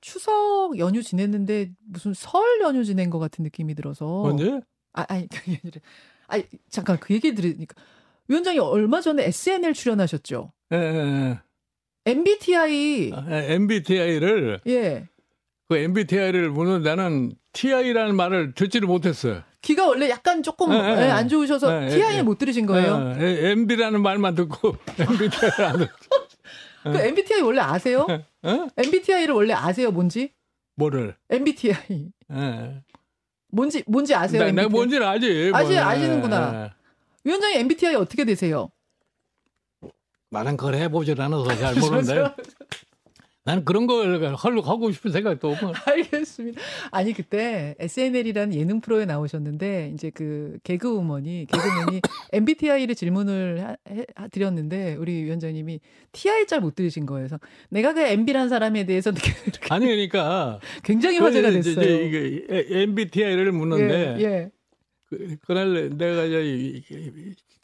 [0.00, 4.60] 추석 연휴 지냈는데 무슨 설 연휴 지낸 것 같은 느낌이 들어서 언제?
[4.92, 5.80] 아, 아니 그게 아니라
[6.28, 7.74] 아니 잠깐 그 얘기 들으니까
[8.28, 10.52] 위원장이 얼마 전에 SNL 출연하셨죠?
[10.72, 11.40] 예, 예, 예.
[12.04, 13.12] MBTI.
[13.14, 14.60] 아, 예, MBTI를.
[14.66, 15.08] 예.
[15.68, 19.42] 그 MBTI를 물론 나는 TI라는 말을 듣지를 못했어요.
[19.62, 21.10] 귀가 원래 약간 조금 예, 예, 예.
[21.10, 23.14] 안 좋으셔서 TI 못 들으신 거예요?
[23.18, 25.92] MB라는 말만 듣고 MBTI를 안 듣고.
[26.82, 28.06] 그 MBTI 원래 아세요?
[28.42, 28.66] 어?
[28.76, 30.32] MBTI를 원래 아세요, 뭔지?
[30.74, 31.14] 뭐를?
[31.30, 32.10] MBTI.
[32.34, 32.82] 예.
[33.52, 34.42] 뭔지 뭔지 아세요?
[34.42, 35.52] 나, 내가 뭔지는 알지.
[35.54, 36.74] 아시 뭐, 아시는구나.
[37.24, 38.70] 위원장님 MBTI 어떻게 되세요?
[40.32, 42.24] 많은 걸 해보질 않아서 잘 모르는데
[43.44, 45.72] 나는 그런 걸 하려고 하고 싶은 생각도 없고.
[45.84, 46.60] 알겠습니다.
[46.92, 52.00] 아니 그때 SNL이라는 예능 프로에 나오셨는데 이제 그 개그우먼이 개그맨이
[52.32, 55.80] MBTI를 질문을 하, 해, 드렸는데 우리 위원장님이
[56.12, 57.26] TI 잘 못 들으신 거예요.
[57.26, 59.10] 그래서 내가 그 MB라는 사람에 대해서
[59.70, 61.82] 아니 그러니까 굉장히 화제가 됐어요.
[61.82, 64.50] 이제 이게 MBTI를 묻는데 예, 예.
[65.06, 66.30] 그, 그날 내가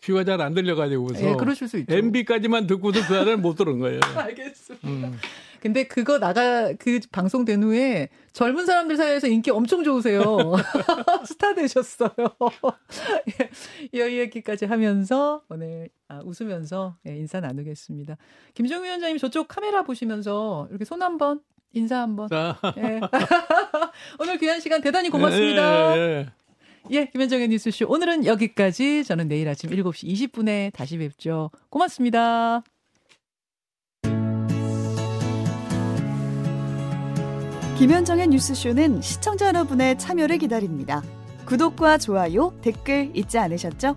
[0.02, 1.94] 귀가 잘 안 들려가지고서 예, 그러실 수 있죠.
[1.94, 4.00] MB까지만 듣고도 그 안을 못 들은 거예요.
[4.16, 4.86] 알겠습니다.
[4.88, 5.18] 음.
[5.60, 10.22] 근데 그거 나가 그 방송된 후에 젊은 사람들 사이에서 인기 엄청 좋으세요.
[11.26, 12.10] 스타 되셨어요.
[13.40, 13.50] 예,
[13.92, 18.16] 이 얘기까지 하면서 오늘 아, 웃으면서 예, 인사 나누겠습니다.
[18.54, 21.40] 김정우 위원장님 저쪽 카메라 보시면서 이렇게 손 한번
[21.72, 22.28] 인사 한번.
[22.78, 23.00] 예.
[24.20, 25.96] 오늘 귀한 시간 대단히 고맙습니다.
[25.96, 26.26] 예, 예,
[26.90, 27.06] 예.
[27.06, 29.04] 김현정의 뉴스쇼 오늘은 여기까지.
[29.04, 31.50] 저는 내일 아침 7시 20분에 다시 뵙죠.
[31.68, 32.62] 고맙습니다.
[37.78, 41.02] 김현정의 뉴스쇼는 시청자 여러분의 참여를 기다립니다.
[41.46, 43.96] 구독과 좋아요, 댓글 잊지 않으셨죠?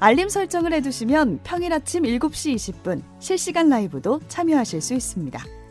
[0.00, 5.61] 알림 설정을 해두시면 평일 아침 7시 20분 실시간 라이브도 참여하실 수 있습니다.